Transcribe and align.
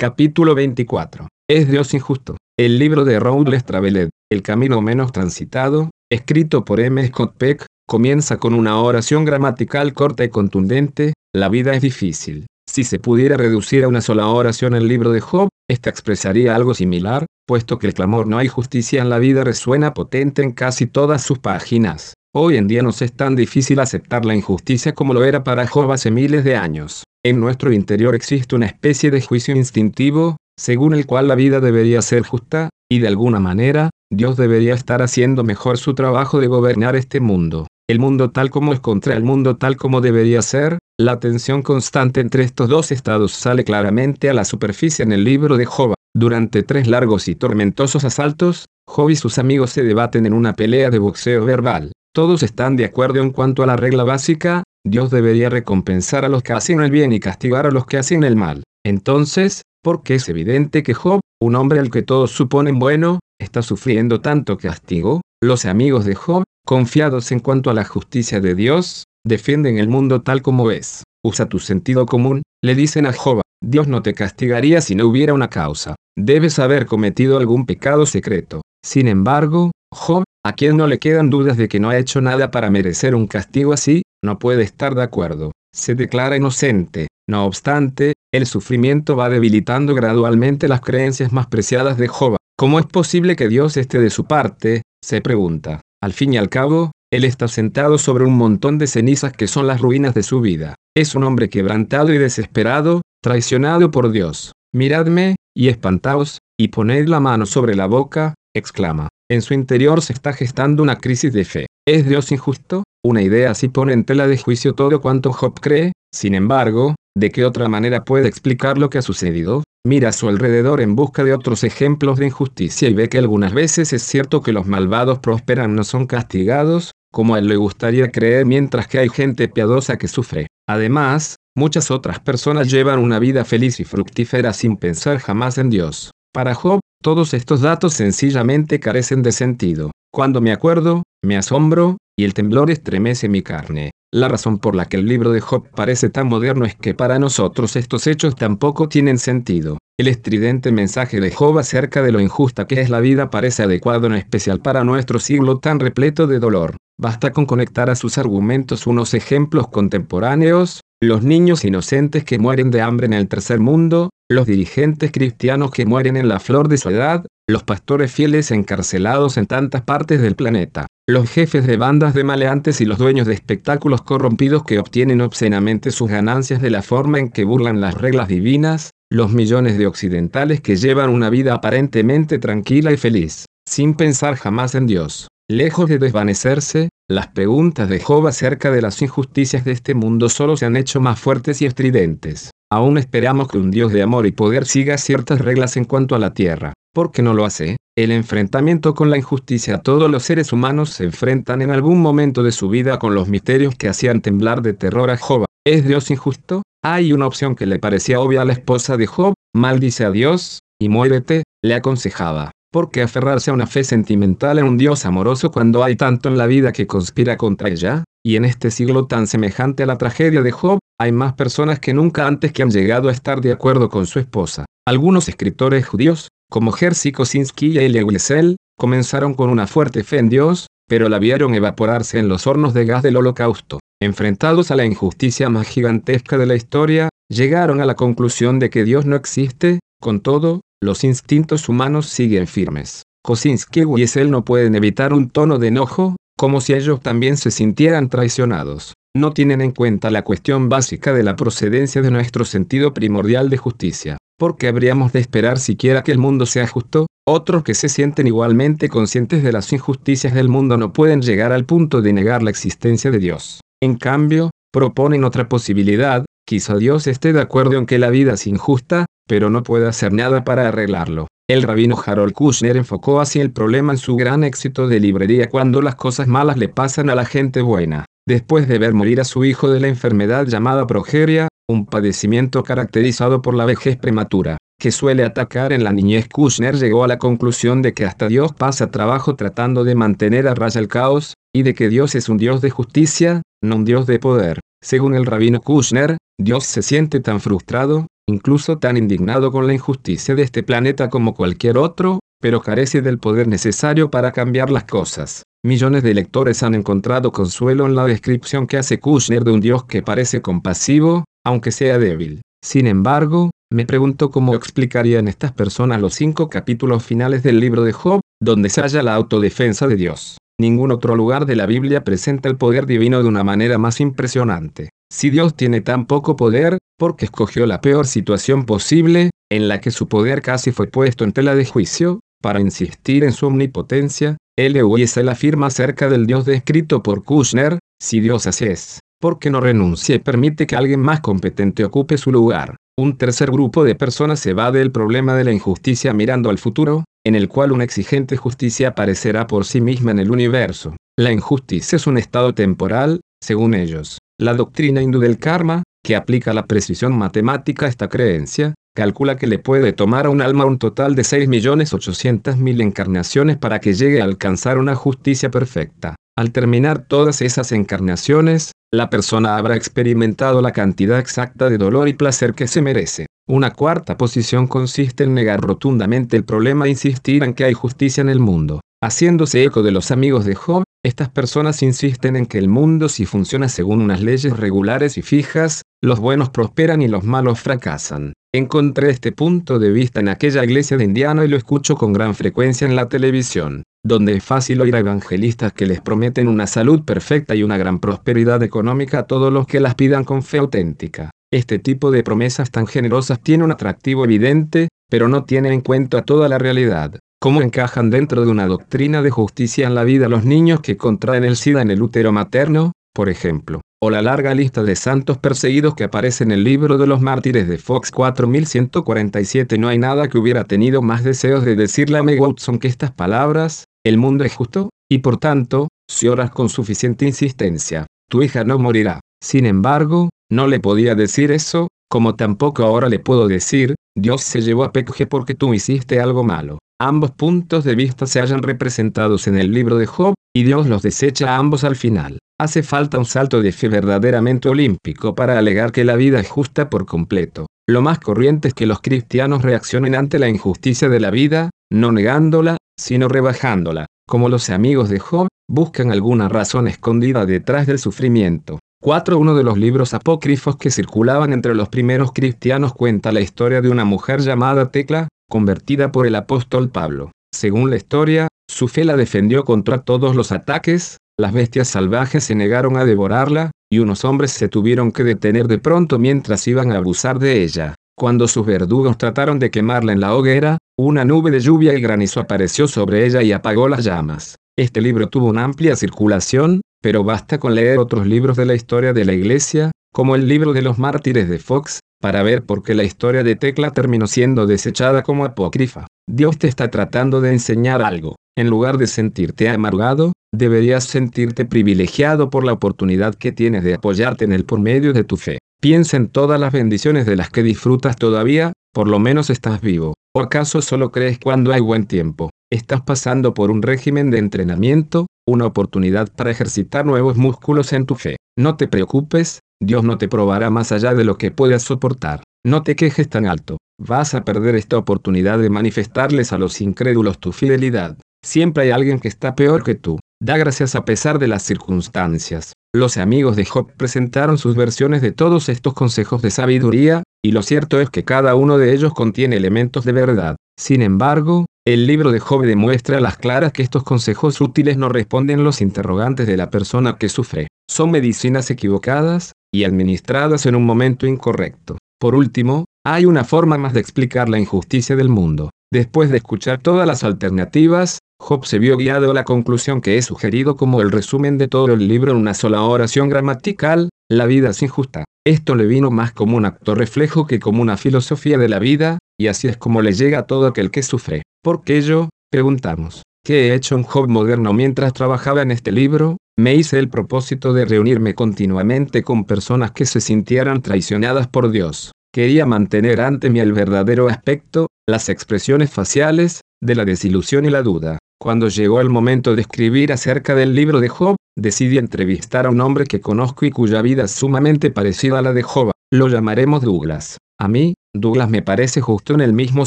Capítulo 0.00 0.54
24. 0.54 1.26
¿Es 1.50 1.68
Dios 1.68 1.92
injusto? 1.92 2.36
El 2.56 2.78
libro 2.78 3.04
de 3.04 3.18
Rowles 3.18 3.64
Travelet, 3.64 4.10
El 4.30 4.42
camino 4.44 4.80
menos 4.80 5.10
transitado, 5.10 5.90
escrito 6.08 6.64
por 6.64 6.78
M. 6.78 7.04
Scott 7.08 7.34
Peck, 7.36 7.66
comienza 7.84 8.36
con 8.36 8.54
una 8.54 8.80
oración 8.80 9.24
gramatical 9.24 9.94
corta 9.94 10.22
y 10.22 10.28
contundente, 10.28 11.14
la 11.34 11.48
vida 11.48 11.74
es 11.74 11.82
difícil. 11.82 12.46
Si 12.70 12.84
se 12.84 13.00
pudiera 13.00 13.36
reducir 13.36 13.82
a 13.82 13.88
una 13.88 14.00
sola 14.00 14.28
oración 14.28 14.76
el 14.76 14.86
libro 14.86 15.10
de 15.10 15.20
Job, 15.20 15.48
esta 15.68 15.90
expresaría 15.90 16.54
algo 16.54 16.74
similar, 16.74 17.26
puesto 17.44 17.80
que 17.80 17.88
el 17.88 17.94
clamor 17.94 18.28
no 18.28 18.38
hay 18.38 18.46
justicia 18.46 19.02
en 19.02 19.10
la 19.10 19.18
vida 19.18 19.42
resuena 19.42 19.94
potente 19.94 20.44
en 20.44 20.52
casi 20.52 20.86
todas 20.86 21.22
sus 21.22 21.40
páginas. 21.40 22.14
Hoy 22.34 22.58
en 22.58 22.68
día 22.68 22.82
nos 22.82 23.00
es 23.00 23.14
tan 23.14 23.36
difícil 23.36 23.80
aceptar 23.80 24.26
la 24.26 24.34
injusticia 24.34 24.94
como 24.94 25.14
lo 25.14 25.24
era 25.24 25.44
para 25.44 25.66
Job 25.66 25.90
hace 25.92 26.10
miles 26.10 26.44
de 26.44 26.56
años. 26.56 27.04
En 27.24 27.40
nuestro 27.40 27.72
interior 27.72 28.14
existe 28.14 28.54
una 28.54 28.66
especie 28.66 29.10
de 29.10 29.22
juicio 29.22 29.56
instintivo, 29.56 30.36
según 30.58 30.92
el 30.92 31.06
cual 31.06 31.26
la 31.26 31.34
vida 31.36 31.60
debería 31.60 32.02
ser 32.02 32.24
justa, 32.24 32.68
y 32.90 32.98
de 32.98 33.08
alguna 33.08 33.40
manera, 33.40 33.88
Dios 34.12 34.36
debería 34.36 34.74
estar 34.74 35.00
haciendo 35.00 35.42
mejor 35.42 35.78
su 35.78 35.94
trabajo 35.94 36.38
de 36.38 36.48
gobernar 36.48 36.96
este 36.96 37.18
mundo. 37.20 37.66
El 37.88 37.98
mundo 37.98 38.30
tal 38.30 38.50
como 38.50 38.74
es 38.74 38.80
contra 38.80 39.14
el 39.14 39.22
mundo 39.22 39.56
tal 39.56 39.76
como 39.76 40.02
debería 40.02 40.42
ser, 40.42 40.78
la 41.00 41.20
tensión 41.20 41.62
constante 41.62 42.20
entre 42.20 42.44
estos 42.44 42.68
dos 42.68 42.92
estados 42.92 43.32
sale 43.32 43.64
claramente 43.64 44.28
a 44.28 44.34
la 44.34 44.44
superficie 44.44 45.02
en 45.02 45.12
el 45.12 45.24
libro 45.24 45.56
de 45.56 45.64
Job. 45.64 45.94
Durante 46.14 46.62
tres 46.62 46.88
largos 46.88 47.26
y 47.28 47.34
tormentosos 47.36 48.04
asaltos, 48.04 48.66
Job 48.86 49.08
y 49.08 49.16
sus 49.16 49.38
amigos 49.38 49.70
se 49.70 49.82
debaten 49.82 50.26
en 50.26 50.34
una 50.34 50.52
pelea 50.52 50.90
de 50.90 50.98
boxeo 50.98 51.46
verbal. 51.46 51.92
Todos 52.18 52.42
están 52.42 52.74
de 52.74 52.84
acuerdo 52.84 53.22
en 53.22 53.30
cuanto 53.30 53.62
a 53.62 53.66
la 53.66 53.76
regla 53.76 54.02
básica, 54.02 54.64
Dios 54.84 55.08
debería 55.12 55.50
recompensar 55.50 56.24
a 56.24 56.28
los 56.28 56.42
que 56.42 56.52
hacen 56.52 56.80
el 56.80 56.90
bien 56.90 57.12
y 57.12 57.20
castigar 57.20 57.64
a 57.64 57.70
los 57.70 57.86
que 57.86 57.96
hacen 57.96 58.24
el 58.24 58.34
mal. 58.34 58.64
Entonces, 58.84 59.62
¿por 59.84 60.02
qué 60.02 60.16
es 60.16 60.28
evidente 60.28 60.82
que 60.82 60.94
Job, 60.94 61.20
un 61.40 61.54
hombre 61.54 61.78
al 61.78 61.92
que 61.92 62.02
todos 62.02 62.32
suponen 62.32 62.80
bueno, 62.80 63.20
está 63.40 63.62
sufriendo 63.62 64.20
tanto 64.20 64.56
castigo? 64.56 65.20
Los 65.40 65.64
amigos 65.64 66.06
de 66.06 66.16
Job, 66.16 66.42
confiados 66.66 67.30
en 67.30 67.38
cuanto 67.38 67.70
a 67.70 67.74
la 67.74 67.84
justicia 67.84 68.40
de 68.40 68.56
Dios, 68.56 69.04
defienden 69.24 69.78
el 69.78 69.86
mundo 69.86 70.22
tal 70.22 70.42
como 70.42 70.72
es. 70.72 71.04
Usa 71.24 71.48
tu 71.48 71.60
sentido 71.60 72.04
común, 72.04 72.42
le 72.64 72.74
dicen 72.74 73.06
a 73.06 73.12
Job, 73.12 73.42
Dios 73.64 73.86
no 73.86 74.02
te 74.02 74.14
castigaría 74.14 74.80
si 74.80 74.96
no 74.96 75.06
hubiera 75.06 75.34
una 75.34 75.50
causa. 75.50 75.94
Debes 76.18 76.58
haber 76.58 76.86
cometido 76.86 77.38
algún 77.38 77.64
pecado 77.64 78.06
secreto. 78.06 78.62
Sin 78.84 79.06
embargo, 79.06 79.70
Job, 79.90 80.24
a 80.44 80.52
quien 80.52 80.76
no 80.76 80.86
le 80.86 80.98
quedan 80.98 81.30
dudas 81.30 81.56
de 81.56 81.68
que 81.68 81.80
no 81.80 81.90
ha 81.90 81.98
hecho 81.98 82.20
nada 82.20 82.50
para 82.50 82.70
merecer 82.70 83.14
un 83.14 83.26
castigo 83.26 83.72
así, 83.72 84.02
no 84.22 84.38
puede 84.38 84.62
estar 84.62 84.94
de 84.94 85.02
acuerdo. 85.02 85.52
Se 85.74 85.94
declara 85.94 86.36
inocente. 86.36 87.08
No 87.28 87.44
obstante, 87.44 88.14
el 88.32 88.46
sufrimiento 88.46 89.16
va 89.16 89.28
debilitando 89.28 89.94
gradualmente 89.94 90.68
las 90.68 90.80
creencias 90.80 91.32
más 91.32 91.46
preciadas 91.46 91.98
de 91.98 92.08
Job. 92.08 92.36
¿Cómo 92.56 92.78
es 92.78 92.86
posible 92.86 93.36
que 93.36 93.48
Dios 93.48 93.76
esté 93.76 94.00
de 94.00 94.10
su 94.10 94.24
parte? 94.24 94.82
se 95.04 95.20
pregunta. 95.20 95.80
Al 96.02 96.12
fin 96.12 96.32
y 96.32 96.38
al 96.38 96.48
cabo, 96.48 96.92
él 97.12 97.24
está 97.24 97.48
sentado 97.48 97.98
sobre 97.98 98.24
un 98.24 98.36
montón 98.36 98.78
de 98.78 98.86
cenizas 98.86 99.32
que 99.32 99.46
son 99.46 99.66
las 99.66 99.80
ruinas 99.80 100.14
de 100.14 100.22
su 100.22 100.40
vida. 100.40 100.74
Es 100.96 101.14
un 101.14 101.24
hombre 101.24 101.48
quebrantado 101.48 102.12
y 102.12 102.18
desesperado, 102.18 103.02
traicionado 103.22 103.90
por 103.90 104.10
Dios. 104.10 104.52
Miradme, 104.74 105.36
y 105.56 105.68
espantaos, 105.68 106.38
y 106.58 106.68
poned 106.68 107.08
la 107.08 107.20
mano 107.20 107.46
sobre 107.46 107.74
la 107.74 107.86
boca, 107.86 108.34
exclama. 108.54 109.08
En 109.30 109.42
su 109.42 109.52
interior 109.52 110.00
se 110.00 110.14
está 110.14 110.32
gestando 110.32 110.82
una 110.82 110.96
crisis 110.96 111.34
de 111.34 111.44
fe. 111.44 111.66
¿Es 111.86 112.08
Dios 112.08 112.32
injusto? 112.32 112.84
Una 113.04 113.20
idea 113.20 113.50
así 113.50 113.68
pone 113.68 113.92
en 113.92 114.04
tela 114.04 114.26
de 114.26 114.38
juicio 114.38 114.74
todo 114.74 115.02
cuanto 115.02 115.34
Job 115.34 115.60
cree, 115.60 115.92
sin 116.14 116.34
embargo, 116.34 116.94
¿de 117.14 117.30
qué 117.30 117.44
otra 117.44 117.68
manera 117.68 118.06
puede 118.06 118.26
explicar 118.26 118.78
lo 118.78 118.88
que 118.88 118.98
ha 118.98 119.02
sucedido? 119.02 119.64
Mira 119.86 120.08
a 120.08 120.12
su 120.12 120.28
alrededor 120.28 120.80
en 120.80 120.96
busca 120.96 121.24
de 121.24 121.34
otros 121.34 121.62
ejemplos 121.62 122.18
de 122.18 122.26
injusticia 122.26 122.88
y 122.88 122.94
ve 122.94 123.10
que 123.10 123.18
algunas 123.18 123.52
veces 123.52 123.92
es 123.92 124.02
cierto 124.02 124.42
que 124.42 124.52
los 124.52 124.66
malvados 124.66 125.18
prosperan 125.18 125.74
no 125.74 125.84
son 125.84 126.06
castigados, 126.06 126.92
como 127.12 127.34
a 127.34 127.38
él 127.38 127.48
le 127.48 127.56
gustaría 127.56 128.10
creer 128.10 128.46
mientras 128.46 128.88
que 128.88 128.98
hay 128.98 129.10
gente 129.10 129.48
piadosa 129.48 129.98
que 129.98 130.08
sufre. 130.08 130.46
Además, 130.66 131.36
muchas 131.54 131.90
otras 131.90 132.18
personas 132.18 132.70
llevan 132.70 132.98
una 132.98 133.18
vida 133.18 133.44
feliz 133.44 133.78
y 133.78 133.84
fructífera 133.84 134.54
sin 134.54 134.78
pensar 134.78 135.18
jamás 135.18 135.58
en 135.58 135.68
Dios. 135.68 136.12
Para 136.32 136.54
Job, 136.54 136.80
todos 137.02 137.34
estos 137.34 137.60
datos 137.60 137.94
sencillamente 137.94 138.80
carecen 138.80 139.22
de 139.22 139.32
sentido. 139.32 139.90
Cuando 140.12 140.40
me 140.40 140.52
acuerdo, 140.52 141.02
me 141.24 141.36
asombro, 141.36 141.96
y 142.18 142.24
el 142.24 142.34
temblor 142.34 142.70
estremece 142.70 143.28
mi 143.28 143.42
carne. 143.42 143.90
La 144.12 144.28
razón 144.28 144.58
por 144.58 144.74
la 144.74 144.86
que 144.86 144.96
el 144.96 145.06
libro 145.06 145.32
de 145.32 145.40
Job 145.40 145.68
parece 145.74 146.08
tan 146.08 146.28
moderno 146.28 146.64
es 146.64 146.74
que 146.74 146.94
para 146.94 147.18
nosotros 147.18 147.76
estos 147.76 148.06
hechos 148.06 148.36
tampoco 148.36 148.88
tienen 148.88 149.18
sentido. 149.18 149.78
El 149.98 150.08
estridente 150.08 150.72
mensaje 150.72 151.20
de 151.20 151.30
Job 151.30 151.58
acerca 151.58 152.02
de 152.02 152.12
lo 152.12 152.20
injusta 152.20 152.66
que 152.66 152.80
es 152.80 152.88
la 152.88 153.00
vida 153.00 153.30
parece 153.30 153.64
adecuado 153.64 154.06
en 154.06 154.14
especial 154.14 154.60
para 154.60 154.82
nuestro 154.82 155.18
siglo 155.18 155.58
tan 155.58 155.78
repleto 155.78 156.26
de 156.26 156.38
dolor. 156.38 156.76
Basta 156.98 157.32
con 157.32 157.46
conectar 157.46 157.90
a 157.90 157.96
sus 157.96 158.16
argumentos 158.16 158.86
unos 158.86 159.12
ejemplos 159.14 159.68
contemporáneos, 159.68 160.80
los 161.00 161.22
niños 161.22 161.64
inocentes 161.64 162.24
que 162.24 162.38
mueren 162.38 162.70
de 162.70 162.80
hambre 162.80 163.06
en 163.06 163.12
el 163.12 163.28
tercer 163.28 163.60
mundo, 163.60 164.10
los 164.30 164.46
dirigentes 164.46 165.10
cristianos 165.10 165.70
que 165.70 165.86
mueren 165.86 166.16
en 166.16 166.28
la 166.28 166.38
flor 166.38 166.68
de 166.68 166.76
su 166.76 166.90
edad, 166.90 167.24
los 167.48 167.62
pastores 167.62 168.12
fieles 168.12 168.50
encarcelados 168.50 169.38
en 169.38 169.46
tantas 169.46 169.82
partes 169.82 170.20
del 170.20 170.36
planeta, 170.36 170.86
los 171.08 171.30
jefes 171.30 171.66
de 171.66 171.78
bandas 171.78 172.12
de 172.12 172.24
maleantes 172.24 172.82
y 172.82 172.84
los 172.84 172.98
dueños 172.98 173.26
de 173.26 173.32
espectáculos 173.32 174.02
corrompidos 174.02 174.64
que 174.64 174.78
obtienen 174.78 175.22
obscenamente 175.22 175.90
sus 175.90 176.10
ganancias 176.10 176.60
de 176.60 176.70
la 176.70 176.82
forma 176.82 177.18
en 177.18 177.30
que 177.30 177.44
burlan 177.44 177.80
las 177.80 177.94
reglas 177.94 178.28
divinas, 178.28 178.90
los 179.10 179.32
millones 179.32 179.78
de 179.78 179.86
occidentales 179.86 180.60
que 180.60 180.76
llevan 180.76 181.08
una 181.08 181.30
vida 181.30 181.54
aparentemente 181.54 182.38
tranquila 182.38 182.92
y 182.92 182.98
feliz, 182.98 183.46
sin 183.66 183.94
pensar 183.94 184.36
jamás 184.36 184.74
en 184.74 184.86
Dios. 184.86 185.28
Lejos 185.50 185.88
de 185.88 185.98
desvanecerse, 185.98 186.90
las 187.08 187.28
preguntas 187.28 187.88
de 187.88 188.00
Job 188.00 188.26
acerca 188.26 188.70
de 188.70 188.82
las 188.82 189.00
injusticias 189.00 189.64
de 189.64 189.72
este 189.72 189.94
mundo 189.94 190.28
solo 190.28 190.58
se 190.58 190.66
han 190.66 190.76
hecho 190.76 191.00
más 191.00 191.18
fuertes 191.18 191.62
y 191.62 191.64
estridentes. 191.64 192.50
Aún 192.70 192.98
esperamos 192.98 193.48
que 193.48 193.56
un 193.56 193.70
Dios 193.70 193.90
de 193.90 194.02
amor 194.02 194.26
y 194.26 194.32
poder 194.32 194.66
siga 194.66 194.98
ciertas 194.98 195.40
reglas 195.40 195.78
en 195.78 195.86
cuanto 195.86 196.14
a 196.14 196.18
la 196.18 196.34
tierra. 196.34 196.74
¿Por 196.92 197.12
qué 197.12 197.22
no 197.22 197.32
lo 197.32 197.46
hace? 197.46 197.78
El 197.96 198.12
enfrentamiento 198.12 198.94
con 198.94 199.08
la 199.08 199.16
injusticia. 199.16 199.78
Todos 199.78 200.10
los 200.10 200.22
seres 200.22 200.52
humanos 200.52 200.90
se 200.90 201.04
enfrentan 201.04 201.62
en 201.62 201.70
algún 201.70 202.02
momento 202.02 202.42
de 202.42 202.52
su 202.52 202.68
vida 202.68 202.98
con 202.98 203.14
los 203.14 203.28
misterios 203.28 203.74
que 203.74 203.88
hacían 203.88 204.20
temblar 204.20 204.60
de 204.60 204.74
terror 204.74 205.08
a 205.08 205.16
Job. 205.16 205.46
¿Es 205.66 205.86
Dios 205.86 206.10
injusto? 206.10 206.60
Hay 206.84 207.14
una 207.14 207.26
opción 207.26 207.56
que 207.56 207.64
le 207.64 207.78
parecía 207.78 208.20
obvia 208.20 208.42
a 208.42 208.44
la 208.44 208.52
esposa 208.52 208.98
de 208.98 209.06
Job. 209.06 209.32
Maldice 209.54 210.04
a 210.04 210.10
Dios, 210.10 210.58
y 210.78 210.90
muérete, 210.90 211.44
le 211.64 211.74
aconsejaba. 211.74 212.50
¿Por 212.70 212.90
qué 212.90 213.00
aferrarse 213.00 213.50
a 213.50 213.54
una 213.54 213.66
fe 213.66 213.82
sentimental 213.82 214.58
en 214.58 214.66
un 214.66 214.76
Dios 214.76 215.06
amoroso 215.06 215.50
cuando 215.50 215.82
hay 215.84 215.96
tanto 215.96 216.28
en 216.28 216.36
la 216.36 216.46
vida 216.46 216.70
que 216.70 216.86
conspira 216.86 217.38
contra 217.38 217.70
ella? 217.70 218.04
Y 218.22 218.36
en 218.36 218.44
este 218.44 218.70
siglo 218.70 219.06
tan 219.06 219.26
semejante 219.26 219.84
a 219.84 219.86
la 219.86 219.96
tragedia 219.96 220.42
de 220.42 220.52
Job, 220.52 220.78
hay 221.00 221.10
más 221.10 221.32
personas 221.32 221.80
que 221.80 221.94
nunca 221.94 222.26
antes 222.26 222.52
que 222.52 222.62
han 222.62 222.70
llegado 222.70 223.08
a 223.08 223.12
estar 223.12 223.40
de 223.40 223.52
acuerdo 223.52 223.88
con 223.88 224.06
su 224.06 224.18
esposa. 224.18 224.66
Algunos 224.86 225.30
escritores 225.30 225.86
judíos, 225.86 226.28
como 226.50 226.72
Jerzy 226.72 227.10
Kosinski 227.10 227.68
y 227.68 227.78
Elie 227.78 228.04
Wiesel, 228.04 228.56
comenzaron 228.78 229.32
con 229.32 229.48
una 229.48 229.66
fuerte 229.66 230.04
fe 230.04 230.18
en 230.18 230.28
Dios, 230.28 230.66
pero 230.86 231.08
la 231.08 231.18
vieron 231.18 231.54
evaporarse 231.54 232.18
en 232.18 232.28
los 232.28 232.46
hornos 232.46 232.74
de 232.74 232.84
gas 232.84 233.02
del 233.02 233.16
holocausto. 233.16 233.80
Enfrentados 233.98 234.70
a 234.70 234.76
la 234.76 234.84
injusticia 234.84 235.48
más 235.48 235.66
gigantesca 235.68 236.36
de 236.36 236.44
la 236.44 236.54
historia, 236.54 237.08
llegaron 237.28 237.80
a 237.80 237.86
la 237.86 237.94
conclusión 237.94 238.58
de 238.58 238.70
que 238.70 238.84
Dios 238.84 239.06
no 239.06 239.16
existe, 239.16 239.80
con 240.00 240.20
todo, 240.20 240.62
los 240.82 241.04
instintos 241.04 241.68
humanos 241.68 242.06
siguen 242.06 242.46
firmes. 242.46 243.02
Kosinski 243.24 243.80
y 243.80 243.84
Wiesel 243.84 244.30
no 244.30 244.44
pueden 244.44 244.74
evitar 244.74 245.12
un 245.12 245.28
tono 245.28 245.58
de 245.58 245.68
enojo, 245.68 246.16
como 246.38 246.60
si 246.60 246.72
ellos 246.72 247.00
también 247.00 247.36
se 247.36 247.50
sintieran 247.50 248.08
traicionados. 248.08 248.94
No 249.16 249.32
tienen 249.32 249.60
en 249.60 249.72
cuenta 249.72 250.10
la 250.10 250.22
cuestión 250.22 250.68
básica 250.68 251.12
de 251.12 251.24
la 251.24 251.34
procedencia 251.36 252.00
de 252.00 252.10
nuestro 252.10 252.44
sentido 252.44 252.94
primordial 252.94 253.50
de 253.50 253.56
justicia. 253.56 254.16
¿Por 254.38 254.56
qué 254.56 254.68
habríamos 254.68 255.12
de 255.12 255.18
esperar 255.18 255.58
siquiera 255.58 256.04
que 256.04 256.12
el 256.12 256.18
mundo 256.18 256.46
sea 256.46 256.68
justo? 256.68 257.06
Otros 257.26 257.64
que 257.64 257.74
se 257.74 257.88
sienten 257.88 258.28
igualmente 258.28 258.88
conscientes 258.88 259.42
de 259.42 259.52
las 259.52 259.72
injusticias 259.72 260.32
del 260.32 260.48
mundo 260.48 260.76
no 260.76 260.92
pueden 260.92 261.20
llegar 261.20 261.52
al 261.52 261.64
punto 261.64 262.00
de 262.00 262.12
negar 262.12 262.42
la 262.42 262.50
existencia 262.50 263.10
de 263.10 263.18
Dios. 263.18 263.60
En 263.82 263.96
cambio, 263.96 264.50
proponen 264.72 265.24
otra 265.24 265.48
posibilidad, 265.48 266.24
quizá 266.48 266.78
Dios 266.78 267.06
esté 267.06 267.34
de 267.34 267.42
acuerdo 267.42 267.76
en 267.76 267.84
que 267.84 267.98
la 267.98 268.08
vida 268.08 268.32
es 268.32 268.46
injusta, 268.46 269.04
pero 269.28 269.50
no 269.50 269.62
puede 269.62 269.86
hacer 269.86 270.14
nada 270.14 270.44
para 270.44 270.66
arreglarlo. 270.66 271.26
El 271.46 271.62
rabino 271.62 271.94
Harold 272.02 272.32
Kushner 272.32 272.78
enfocó 272.78 273.20
así 273.20 273.38
el 273.38 273.52
problema 273.52 273.92
en 273.92 273.98
su 273.98 274.16
gran 274.16 274.44
éxito 274.44 274.88
de 274.88 274.98
librería 274.98 275.50
cuando 275.50 275.82
las 275.82 275.94
cosas 275.94 276.26
malas 276.26 276.56
le 276.56 276.70
pasan 276.70 277.10
a 277.10 277.14
la 277.14 277.26
gente 277.26 277.60
buena. 277.60 278.06
Después 278.26 278.66
de 278.66 278.78
ver 278.78 278.94
morir 278.94 279.20
a 279.20 279.24
su 279.24 279.44
hijo 279.44 279.68
de 279.68 279.80
la 279.80 279.88
enfermedad 279.88 280.46
llamada 280.46 280.86
progeria, 280.86 281.48
un 281.68 281.84
padecimiento 281.84 282.62
caracterizado 282.62 283.42
por 283.42 283.52
la 283.52 283.66
vejez 283.66 283.98
prematura, 283.98 284.56
que 284.80 284.90
suele 284.90 285.24
atacar 285.24 285.74
en 285.74 285.84
la 285.84 285.92
niñez, 285.92 286.28
Kushner 286.30 286.76
llegó 286.76 287.04
a 287.04 287.08
la 287.08 287.18
conclusión 287.18 287.82
de 287.82 287.92
que 287.92 288.06
hasta 288.06 288.26
Dios 288.26 288.54
pasa 288.54 288.90
trabajo 288.90 289.36
tratando 289.36 289.84
de 289.84 289.94
mantener 289.94 290.48
a 290.48 290.54
raya 290.54 290.80
el 290.80 290.88
caos, 290.88 291.34
y 291.54 291.62
de 291.62 291.74
que 291.74 291.90
Dios 291.90 292.14
es 292.14 292.30
un 292.30 292.38
Dios 292.38 292.62
de 292.62 292.70
justicia, 292.70 293.42
no 293.62 293.76
un 293.76 293.84
Dios 293.84 294.06
de 294.06 294.18
poder. 294.18 294.60
Según 294.82 295.14
el 295.14 295.26
rabino 295.26 295.60
Kushner, 295.60 296.16
Dios 296.40 296.64
se 296.64 296.82
siente 296.82 297.18
tan 297.18 297.40
frustrado, 297.40 298.06
incluso 298.28 298.78
tan 298.78 298.96
indignado 298.96 299.50
con 299.50 299.66
la 299.66 299.74
injusticia 299.74 300.36
de 300.36 300.42
este 300.42 300.62
planeta 300.62 301.10
como 301.10 301.34
cualquier 301.34 301.76
otro, 301.76 302.20
pero 302.40 302.60
carece 302.60 303.02
del 303.02 303.18
poder 303.18 303.48
necesario 303.48 304.10
para 304.10 304.30
cambiar 304.30 304.70
las 304.70 304.84
cosas. 304.84 305.42
Millones 305.64 306.04
de 306.04 306.14
lectores 306.14 306.62
han 306.62 306.76
encontrado 306.76 307.32
consuelo 307.32 307.86
en 307.86 307.96
la 307.96 308.04
descripción 308.04 308.68
que 308.68 308.76
hace 308.76 309.00
Kushner 309.00 309.42
de 309.42 309.50
un 309.50 309.60
Dios 309.60 309.84
que 309.84 310.02
parece 310.02 310.40
compasivo, 310.40 311.24
aunque 311.44 311.72
sea 311.72 311.98
débil. 311.98 312.42
Sin 312.64 312.86
embargo, 312.86 313.50
me 313.72 313.84
pregunto 313.84 314.30
cómo 314.30 314.54
explicarían 314.54 315.26
estas 315.26 315.50
personas 315.50 316.00
los 316.00 316.14
cinco 316.14 316.48
capítulos 316.48 317.04
finales 317.04 317.42
del 317.42 317.58
libro 317.58 317.82
de 317.82 317.92
Job, 317.92 318.20
donde 318.40 318.68
se 318.68 318.80
halla 318.80 319.02
la 319.02 319.16
autodefensa 319.16 319.88
de 319.88 319.96
Dios. 319.96 320.38
Ningún 320.60 320.92
otro 320.92 321.16
lugar 321.16 321.46
de 321.46 321.56
la 321.56 321.66
Biblia 321.66 322.04
presenta 322.04 322.48
el 322.48 322.56
poder 322.56 322.86
divino 322.86 323.20
de 323.22 323.28
una 323.28 323.42
manera 323.42 323.78
más 323.78 324.00
impresionante. 324.00 324.90
Si 325.10 325.30
Dios 325.30 325.54
tiene 325.54 325.80
tan 325.80 326.06
poco 326.06 326.36
poder, 326.36 326.78
¿por 326.98 327.16
qué 327.16 327.24
escogió 327.24 327.66
la 327.66 327.80
peor 327.80 328.06
situación 328.06 328.66
posible, 328.66 329.30
en 329.50 329.68
la 329.68 329.80
que 329.80 329.90
su 329.90 330.08
poder 330.08 330.42
casi 330.42 330.70
fue 330.70 330.86
puesto 330.86 331.24
en 331.24 331.32
tela 331.32 331.54
de 331.54 331.64
juicio, 331.64 332.20
para 332.42 332.60
insistir 332.60 333.24
en 333.24 333.32
su 333.32 333.46
omnipotencia, 333.46 334.36
L.U.I.S. 334.58 335.20
afirma 335.28 335.68
acerca 335.68 336.08
del 336.08 336.26
Dios 336.26 336.44
descrito 336.44 337.02
por 337.02 337.24
Kushner, 337.24 337.78
si 338.00 338.20
Dios 338.20 338.46
así 338.46 338.66
es, 338.66 339.00
¿por 339.20 339.38
qué 339.38 339.50
no 339.50 339.60
renuncia 339.60 340.14
y 340.14 340.18
permite 340.18 340.66
que 340.66 340.76
alguien 340.76 341.00
más 341.00 341.20
competente 341.20 341.84
ocupe 341.84 342.18
su 342.18 342.30
lugar? 342.30 342.76
Un 342.98 343.16
tercer 343.16 343.50
grupo 343.50 343.84
de 343.84 343.94
personas 343.94 344.40
se 344.40 344.52
va 344.52 344.72
del 344.72 344.92
problema 344.92 345.34
de 345.34 345.44
la 345.44 345.52
injusticia 345.52 346.12
mirando 346.12 346.50
al 346.50 346.58
futuro, 346.58 347.04
en 347.24 347.34
el 347.34 347.48
cual 347.48 347.72
una 347.72 347.84
exigente 347.84 348.36
justicia 348.36 348.88
aparecerá 348.88 349.46
por 349.46 349.64
sí 349.64 349.80
misma 349.80 350.10
en 350.10 350.18
el 350.18 350.30
universo. 350.30 350.96
La 351.16 351.32
injusticia 351.32 351.96
es 351.96 352.06
un 352.06 352.18
estado 352.18 352.54
temporal, 352.54 353.20
según 353.42 353.74
ellos. 353.74 354.18
La 354.40 354.54
doctrina 354.54 355.02
hindú 355.02 355.18
del 355.18 355.38
karma, 355.38 355.82
que 356.04 356.14
aplica 356.14 356.54
la 356.54 356.64
precisión 356.66 357.18
matemática 357.18 357.86
a 357.86 357.88
esta 357.88 358.08
creencia, 358.08 358.74
calcula 358.94 359.36
que 359.36 359.48
le 359.48 359.58
puede 359.58 359.92
tomar 359.92 360.26
a 360.26 360.30
un 360.30 360.40
alma 360.42 360.64
un 360.64 360.78
total 360.78 361.16
de 361.16 361.22
6.800.000 361.22 362.80
encarnaciones 362.80 363.56
para 363.56 363.80
que 363.80 363.94
llegue 363.94 364.20
a 364.20 364.24
alcanzar 364.24 364.78
una 364.78 364.94
justicia 364.94 365.50
perfecta. 365.50 366.14
Al 366.36 366.52
terminar 366.52 367.00
todas 367.08 367.42
esas 367.42 367.72
encarnaciones, 367.72 368.70
la 368.92 369.10
persona 369.10 369.56
habrá 369.56 369.74
experimentado 369.74 370.62
la 370.62 370.70
cantidad 370.70 371.18
exacta 371.18 371.68
de 371.68 371.78
dolor 371.78 372.06
y 372.06 372.12
placer 372.12 372.54
que 372.54 372.68
se 372.68 372.80
merece. 372.80 373.26
Una 373.50 373.70
cuarta 373.70 374.18
posición 374.18 374.66
consiste 374.66 375.24
en 375.24 375.32
negar 375.32 375.62
rotundamente 375.62 376.36
el 376.36 376.44
problema 376.44 376.84
e 376.84 376.90
insistir 376.90 377.42
en 377.42 377.54
que 377.54 377.64
hay 377.64 377.72
justicia 377.72 378.20
en 378.20 378.28
el 378.28 378.40
mundo. 378.40 378.82
Haciéndose 379.02 379.64
eco 379.64 379.82
de 379.82 379.90
los 379.90 380.10
amigos 380.10 380.44
de 380.44 380.54
Job, 380.54 380.82
estas 381.02 381.30
personas 381.30 381.82
insisten 381.82 382.36
en 382.36 382.44
que 382.44 382.58
el 382.58 382.68
mundo 382.68 383.08
si 383.08 383.24
funciona 383.24 383.70
según 383.70 384.02
unas 384.02 384.20
leyes 384.20 384.54
regulares 384.54 385.16
y 385.16 385.22
fijas, 385.22 385.80
los 386.02 386.20
buenos 386.20 386.50
prosperan 386.50 387.00
y 387.00 387.08
los 387.08 387.24
malos 387.24 387.58
fracasan. 387.58 388.34
Encontré 388.54 389.08
este 389.08 389.32
punto 389.32 389.78
de 389.78 389.92
vista 389.92 390.20
en 390.20 390.28
aquella 390.28 390.62
iglesia 390.62 390.98
de 390.98 391.04
Indiana 391.04 391.42
y 391.42 391.48
lo 391.48 391.56
escucho 391.56 391.96
con 391.96 392.12
gran 392.12 392.34
frecuencia 392.34 392.86
en 392.86 392.96
la 392.96 393.08
televisión, 393.08 393.82
donde 394.08 394.34
es 394.34 394.42
fácil 394.42 394.80
oír 394.80 394.96
a 394.96 395.00
evangelistas 395.00 395.72
que 395.72 395.86
les 395.86 396.00
prometen 396.00 396.48
una 396.48 396.66
salud 396.66 397.04
perfecta 397.04 397.54
y 397.54 397.62
una 397.62 397.76
gran 397.76 398.00
prosperidad 398.00 398.62
económica 398.62 399.20
a 399.20 399.26
todos 399.26 399.52
los 399.52 399.66
que 399.66 399.80
las 399.80 399.94
pidan 399.94 400.24
con 400.24 400.42
fe 400.42 400.58
auténtica. 400.58 401.30
Este 401.52 401.78
tipo 401.78 402.10
de 402.10 402.22
promesas 402.22 402.70
tan 402.70 402.86
generosas 402.86 403.40
tiene 403.40 403.64
un 403.64 403.70
atractivo 403.70 404.24
evidente, 404.24 404.88
pero 405.08 405.28
no 405.28 405.44
tiene 405.44 405.72
en 405.72 405.80
cuenta 405.80 406.22
toda 406.22 406.48
la 406.48 406.58
realidad. 406.58 407.18
¿Cómo 407.40 407.62
encajan 407.62 408.10
dentro 408.10 408.44
de 408.44 408.50
una 408.50 408.66
doctrina 408.66 409.22
de 409.22 409.30
justicia 409.30 409.86
en 409.86 409.94
la 409.94 410.04
vida 410.04 410.28
los 410.28 410.44
niños 410.44 410.80
que 410.80 410.96
contraen 410.96 411.44
el 411.44 411.56
SIDA 411.56 411.82
en 411.82 411.90
el 411.90 412.02
útero 412.02 412.32
materno, 412.32 412.92
por 413.14 413.28
ejemplo? 413.28 413.80
O 414.00 414.10
la 414.10 414.22
larga 414.22 414.54
lista 414.54 414.82
de 414.82 414.94
santos 414.94 415.38
perseguidos 415.38 415.94
que 415.94 416.04
aparece 416.04 416.44
en 416.44 416.52
el 416.52 416.64
libro 416.64 416.98
de 416.98 417.06
los 417.06 417.20
mártires 417.20 417.68
de 417.68 417.78
Fox 417.78 418.10
4147 418.10 419.76
no 419.78 419.88
hay 419.88 419.98
nada 419.98 420.28
que 420.28 420.38
hubiera 420.38 420.64
tenido 420.64 421.02
más 421.02 421.24
deseos 421.24 421.64
de 421.64 421.76
decirle 421.76 422.18
a 422.18 422.22
Meg 422.22 422.40
Watson 422.40 422.78
que 422.78 422.88
estas 422.88 423.10
palabras, 423.10 423.84
el 424.08 424.18
mundo 424.18 424.44
es 424.44 424.54
justo, 424.54 424.90
y 425.10 425.18
por 425.18 425.38
tanto, 425.38 425.88
si 426.08 426.28
oras 426.28 426.50
con 426.50 426.68
suficiente 426.68 427.26
insistencia, 427.26 428.06
tu 428.28 428.42
hija 428.42 428.64
no 428.64 428.78
morirá. 428.78 429.20
Sin 429.42 429.66
embargo, 429.66 430.30
no 430.50 430.66
le 430.66 430.80
podía 430.80 431.14
decir 431.14 431.50
eso, 431.52 431.88
como 432.10 432.34
tampoco 432.34 432.84
ahora 432.84 433.08
le 433.08 433.18
puedo 433.18 433.48
decir, 433.48 433.94
Dios 434.16 434.42
se 434.42 434.62
llevó 434.62 434.84
a 434.84 434.92
Peque 434.92 435.26
porque 435.26 435.54
tú 435.54 435.74
hiciste 435.74 436.20
algo 436.20 436.42
malo. 436.42 436.78
Ambos 437.00 437.30
puntos 437.30 437.84
de 437.84 437.94
vista 437.94 438.26
se 438.26 438.40
hallan 438.40 438.62
representados 438.62 439.46
en 439.46 439.56
el 439.56 439.72
libro 439.72 439.96
de 439.98 440.06
Job, 440.06 440.34
y 440.56 440.64
Dios 440.64 440.88
los 440.88 441.02
desecha 441.02 441.50
a 441.54 441.58
ambos 441.58 441.84
al 441.84 441.94
final. 441.94 442.38
Hace 442.60 442.82
falta 442.82 443.18
un 443.18 443.24
salto 443.24 443.62
de 443.62 443.70
fe 443.70 443.88
verdaderamente 443.88 444.68
olímpico 444.68 445.36
para 445.36 445.58
alegar 445.58 445.92
que 445.92 446.04
la 446.04 446.16
vida 446.16 446.40
es 446.40 446.48
justa 446.48 446.90
por 446.90 447.06
completo. 447.06 447.66
Lo 447.88 448.02
más 448.02 448.18
corriente 448.18 448.68
es 448.68 448.74
que 448.74 448.86
los 448.86 449.00
cristianos 449.00 449.62
reaccionen 449.62 450.16
ante 450.16 450.40
la 450.40 450.48
injusticia 450.48 451.08
de 451.08 451.20
la 451.20 451.30
vida, 451.30 451.70
no 451.92 452.10
negándola, 452.10 452.76
sino 452.98 453.28
rebajándola. 453.28 454.06
Como 454.28 454.48
los 454.48 454.68
amigos 454.68 455.08
de 455.08 455.18
Job, 455.18 455.48
buscan 455.70 456.12
alguna 456.12 456.48
razón 456.48 456.88
escondida 456.88 457.46
detrás 457.46 457.86
del 457.86 457.98
sufrimiento. 457.98 458.78
4. 459.00 459.38
Uno 459.38 459.54
de 459.54 459.62
los 459.62 459.78
libros 459.78 460.12
apócrifos 460.12 460.76
que 460.76 460.90
circulaban 460.90 461.52
entre 461.52 461.74
los 461.74 461.88
primeros 461.88 462.32
cristianos 462.32 462.92
cuenta 462.92 463.32
la 463.32 463.40
historia 463.40 463.80
de 463.80 463.90
una 463.90 464.04
mujer 464.04 464.40
llamada 464.40 464.90
Tecla, 464.90 465.28
convertida 465.48 466.10
por 466.10 466.26
el 466.26 466.34
apóstol 466.34 466.90
Pablo. 466.90 467.30
Según 467.54 467.90
la 467.90 467.96
historia, 467.96 468.48
su 468.68 468.88
fe 468.88 469.04
la 469.04 469.16
defendió 469.16 469.64
contra 469.64 469.98
todos 469.98 470.34
los 470.34 470.52
ataques, 470.52 471.16
las 471.38 471.52
bestias 471.52 471.88
salvajes 471.88 472.44
se 472.44 472.56
negaron 472.56 472.96
a 472.96 473.04
devorarla, 473.04 473.70
y 473.90 474.00
unos 474.00 474.24
hombres 474.24 474.50
se 474.50 474.68
tuvieron 474.68 475.12
que 475.12 475.24
detener 475.24 475.68
de 475.68 475.78
pronto 475.78 476.18
mientras 476.18 476.66
iban 476.66 476.92
a 476.92 476.96
abusar 476.96 477.38
de 477.38 477.62
ella. 477.62 477.94
Cuando 478.16 478.48
sus 478.48 478.66
verdugos 478.66 479.16
trataron 479.16 479.60
de 479.60 479.70
quemarla 479.70 480.12
en 480.12 480.20
la 480.20 480.34
hoguera, 480.34 480.78
una 481.00 481.24
nube 481.24 481.52
de 481.52 481.60
lluvia 481.60 481.94
y 481.94 482.00
granizo 482.00 482.40
apareció 482.40 482.88
sobre 482.88 483.24
ella 483.24 483.40
y 483.40 483.52
apagó 483.52 483.88
las 483.88 484.02
llamas. 484.02 484.56
Este 484.76 485.00
libro 485.00 485.28
tuvo 485.28 485.46
una 485.46 485.62
amplia 485.62 485.94
circulación, 485.94 486.80
pero 487.00 487.22
basta 487.22 487.58
con 487.58 487.76
leer 487.76 487.98
otros 487.98 488.26
libros 488.26 488.56
de 488.56 488.66
la 488.66 488.74
historia 488.74 489.12
de 489.12 489.24
la 489.24 489.32
Iglesia, 489.32 489.92
como 490.12 490.34
el 490.34 490.48
libro 490.48 490.72
de 490.72 490.82
los 490.82 490.98
mártires 490.98 491.48
de 491.48 491.60
Fox, 491.60 492.00
para 492.20 492.42
ver 492.42 492.64
por 492.64 492.82
qué 492.82 492.94
la 492.94 493.04
historia 493.04 493.44
de 493.44 493.54
Tecla 493.54 493.92
terminó 493.92 494.26
siendo 494.26 494.66
desechada 494.66 495.22
como 495.22 495.44
apócrifa. 495.44 496.08
Dios 496.28 496.58
te 496.58 496.66
está 496.66 496.90
tratando 496.90 497.40
de 497.40 497.52
enseñar 497.52 498.02
algo. 498.02 498.34
En 498.56 498.68
lugar 498.68 498.98
de 498.98 499.06
sentirte 499.06 499.68
amargado, 499.68 500.32
deberías 500.52 501.04
sentirte 501.04 501.64
privilegiado 501.64 502.50
por 502.50 502.64
la 502.64 502.72
oportunidad 502.72 503.36
que 503.36 503.52
tienes 503.52 503.84
de 503.84 503.94
apoyarte 503.94 504.46
en 504.46 504.52
él 504.52 504.64
por 504.64 504.80
medio 504.80 505.12
de 505.12 505.22
tu 505.22 505.36
fe. 505.36 505.58
Piensa 505.80 506.16
en 506.16 506.26
todas 506.26 506.58
las 506.58 506.72
bendiciones 506.72 507.24
de 507.24 507.36
las 507.36 507.50
que 507.50 507.62
disfrutas 507.62 508.16
todavía, 508.16 508.72
por 508.92 509.06
lo 509.06 509.20
menos 509.20 509.48
estás 509.48 509.80
vivo. 509.80 510.14
¿O 510.34 510.40
acaso 510.40 510.82
solo 510.82 511.12
crees 511.12 511.38
cuando 511.38 511.72
hay 511.72 511.80
buen 511.80 512.06
tiempo? 512.06 512.50
Estás 512.68 513.02
pasando 513.02 513.54
por 513.54 513.70
un 513.70 513.82
régimen 513.82 514.32
de 514.32 514.38
entrenamiento, 514.38 515.28
una 515.46 515.66
oportunidad 515.66 516.32
para 516.34 516.50
ejercitar 516.50 517.06
nuevos 517.06 517.36
músculos 517.36 517.92
en 517.92 518.06
tu 518.06 518.16
fe. 518.16 518.38
No 518.58 518.76
te 518.76 518.88
preocupes, 518.88 519.60
Dios 519.80 520.02
no 520.02 520.18
te 520.18 520.26
probará 520.26 520.68
más 520.70 520.90
allá 520.90 521.14
de 521.14 521.22
lo 521.22 521.38
que 521.38 521.52
puedas 521.52 521.84
soportar. 521.84 522.42
No 522.66 522.82
te 522.82 522.96
quejes 522.96 523.28
tan 523.28 523.46
alto. 523.46 523.76
Vas 524.00 524.34
a 524.34 524.44
perder 524.44 524.74
esta 524.74 524.98
oportunidad 524.98 525.60
de 525.60 525.70
manifestarles 525.70 526.52
a 526.52 526.58
los 526.58 526.80
incrédulos 526.80 527.38
tu 527.38 527.52
fidelidad. 527.52 528.18
Siempre 528.44 528.82
hay 528.82 528.90
alguien 528.90 529.20
que 529.20 529.28
está 529.28 529.54
peor 529.54 529.84
que 529.84 529.94
tú. 529.94 530.18
Da 530.40 530.56
gracias 530.56 530.94
a 530.94 531.04
pesar 531.04 531.40
de 531.40 531.48
las 531.48 531.64
circunstancias. 531.64 532.72
Los 532.94 533.16
amigos 533.16 533.56
de 533.56 533.64
Job 533.64 533.92
presentaron 533.96 534.56
sus 534.56 534.76
versiones 534.76 535.20
de 535.20 535.32
todos 535.32 535.68
estos 535.68 535.94
consejos 535.94 536.42
de 536.42 536.50
sabiduría, 536.50 537.24
y 537.44 537.50
lo 537.50 537.62
cierto 537.62 538.00
es 538.00 538.08
que 538.08 538.24
cada 538.24 538.54
uno 538.54 538.78
de 538.78 538.94
ellos 538.94 539.14
contiene 539.14 539.56
elementos 539.56 540.04
de 540.04 540.12
verdad. 540.12 540.56
Sin 540.78 541.02
embargo, 541.02 541.66
el 541.84 542.06
libro 542.06 542.30
de 542.30 542.38
Job 542.38 542.64
demuestra 542.64 543.18
a 543.18 543.20
las 543.20 543.36
claras 543.36 543.72
que 543.72 543.82
estos 543.82 544.04
consejos 544.04 544.60
útiles 544.60 544.96
no 544.96 545.08
responden 545.08 545.64
los 545.64 545.80
interrogantes 545.80 546.46
de 546.46 546.56
la 546.56 546.70
persona 546.70 547.18
que 547.18 547.28
sufre. 547.28 547.66
Son 547.90 548.10
medicinas 548.10 548.70
equivocadas, 548.70 549.52
y 549.74 549.84
administradas 549.84 550.66
en 550.66 550.76
un 550.76 550.86
momento 550.86 551.26
incorrecto. 551.26 551.98
Por 552.18 552.34
último, 552.34 552.84
hay 553.04 553.26
una 553.26 553.44
forma 553.44 553.76
más 553.76 553.92
de 553.92 554.00
explicar 554.00 554.48
la 554.48 554.58
injusticia 554.58 555.16
del 555.16 555.28
mundo. 555.28 555.70
Después 555.92 556.30
de 556.30 556.38
escuchar 556.38 556.80
todas 556.80 557.06
las 557.06 557.24
alternativas, 557.24 558.18
Job 558.40 558.64
se 558.64 558.78
vio 558.78 558.96
guiado 558.96 559.30
a 559.30 559.34
la 559.34 559.44
conclusión 559.44 560.00
que 560.00 560.16
he 560.16 560.22
sugerido 560.22 560.76
como 560.76 561.02
el 561.02 561.10
resumen 561.10 561.58
de 561.58 561.68
todo 561.68 561.92
el 561.92 562.08
libro 562.08 562.30
en 562.30 562.38
una 562.38 562.54
sola 562.54 562.82
oración 562.82 563.28
gramatical, 563.28 564.08
la 564.30 564.46
vida 564.46 564.70
es 564.70 564.82
injusta. 564.82 565.24
Esto 565.46 565.74
le 565.74 565.86
vino 565.86 566.10
más 566.10 566.32
como 566.32 566.56
un 566.56 566.64
acto 566.64 566.94
reflejo 566.94 567.46
que 567.46 567.58
como 567.58 567.82
una 567.82 567.96
filosofía 567.96 568.56
de 568.56 568.68
la 568.68 568.78
vida, 568.78 569.18
y 569.38 569.48
así 569.48 569.68
es 569.68 569.76
como 569.76 570.02
le 570.02 570.12
llega 570.12 570.38
a 570.38 570.46
todo 570.46 570.66
aquel 570.66 570.90
que 570.90 571.02
sufre. 571.02 571.42
¿Por 571.62 571.82
qué 571.82 572.00
yo? 572.00 572.30
Preguntamos. 572.50 573.22
¿Qué 573.44 573.68
he 573.68 573.74
hecho 573.74 573.96
en 573.96 574.02
Job 574.02 574.28
moderno 574.28 574.72
mientras 574.72 575.12
trabajaba 575.12 575.62
en 575.62 575.70
este 575.70 575.92
libro? 575.92 576.36
Me 576.58 576.74
hice 576.74 576.98
el 576.98 577.08
propósito 577.08 577.72
de 577.72 577.84
reunirme 577.84 578.34
continuamente 578.34 579.22
con 579.22 579.44
personas 579.44 579.90
que 579.92 580.06
se 580.06 580.20
sintieran 580.20 580.80
traicionadas 580.80 581.48
por 581.48 581.70
Dios. 581.70 582.12
Quería 582.32 582.66
mantener 582.66 583.20
ante 583.20 583.50
mí 583.50 583.60
el 583.60 583.72
verdadero 583.72 584.28
aspecto, 584.28 584.86
las 585.06 585.28
expresiones 585.28 585.90
faciales, 585.90 586.60
de 586.82 586.94
la 586.94 587.04
desilusión 587.04 587.64
y 587.64 587.70
la 587.70 587.82
duda. 587.82 588.18
Cuando 588.40 588.68
llegó 588.68 589.00
el 589.00 589.10
momento 589.10 589.56
de 589.56 589.62
escribir 589.62 590.12
acerca 590.12 590.54
del 590.54 590.72
libro 590.72 591.00
de 591.00 591.08
Job, 591.08 591.34
decidí 591.56 591.98
entrevistar 591.98 592.66
a 592.66 592.70
un 592.70 592.80
hombre 592.80 593.04
que 593.04 593.20
conozco 593.20 593.66
y 593.66 593.72
cuya 593.72 594.00
vida 594.00 594.24
es 594.24 594.30
sumamente 594.30 594.92
parecida 594.92 595.40
a 595.40 595.42
la 595.42 595.52
de 595.52 595.64
Job. 595.64 595.90
Lo 596.12 596.28
llamaremos 596.28 596.82
Douglas. 596.82 597.38
A 597.58 597.66
mí, 597.66 597.94
Douglas 598.14 598.48
me 598.48 598.62
parece 598.62 599.00
justo 599.00 599.34
en 599.34 599.40
el 599.40 599.52
mismo 599.52 599.86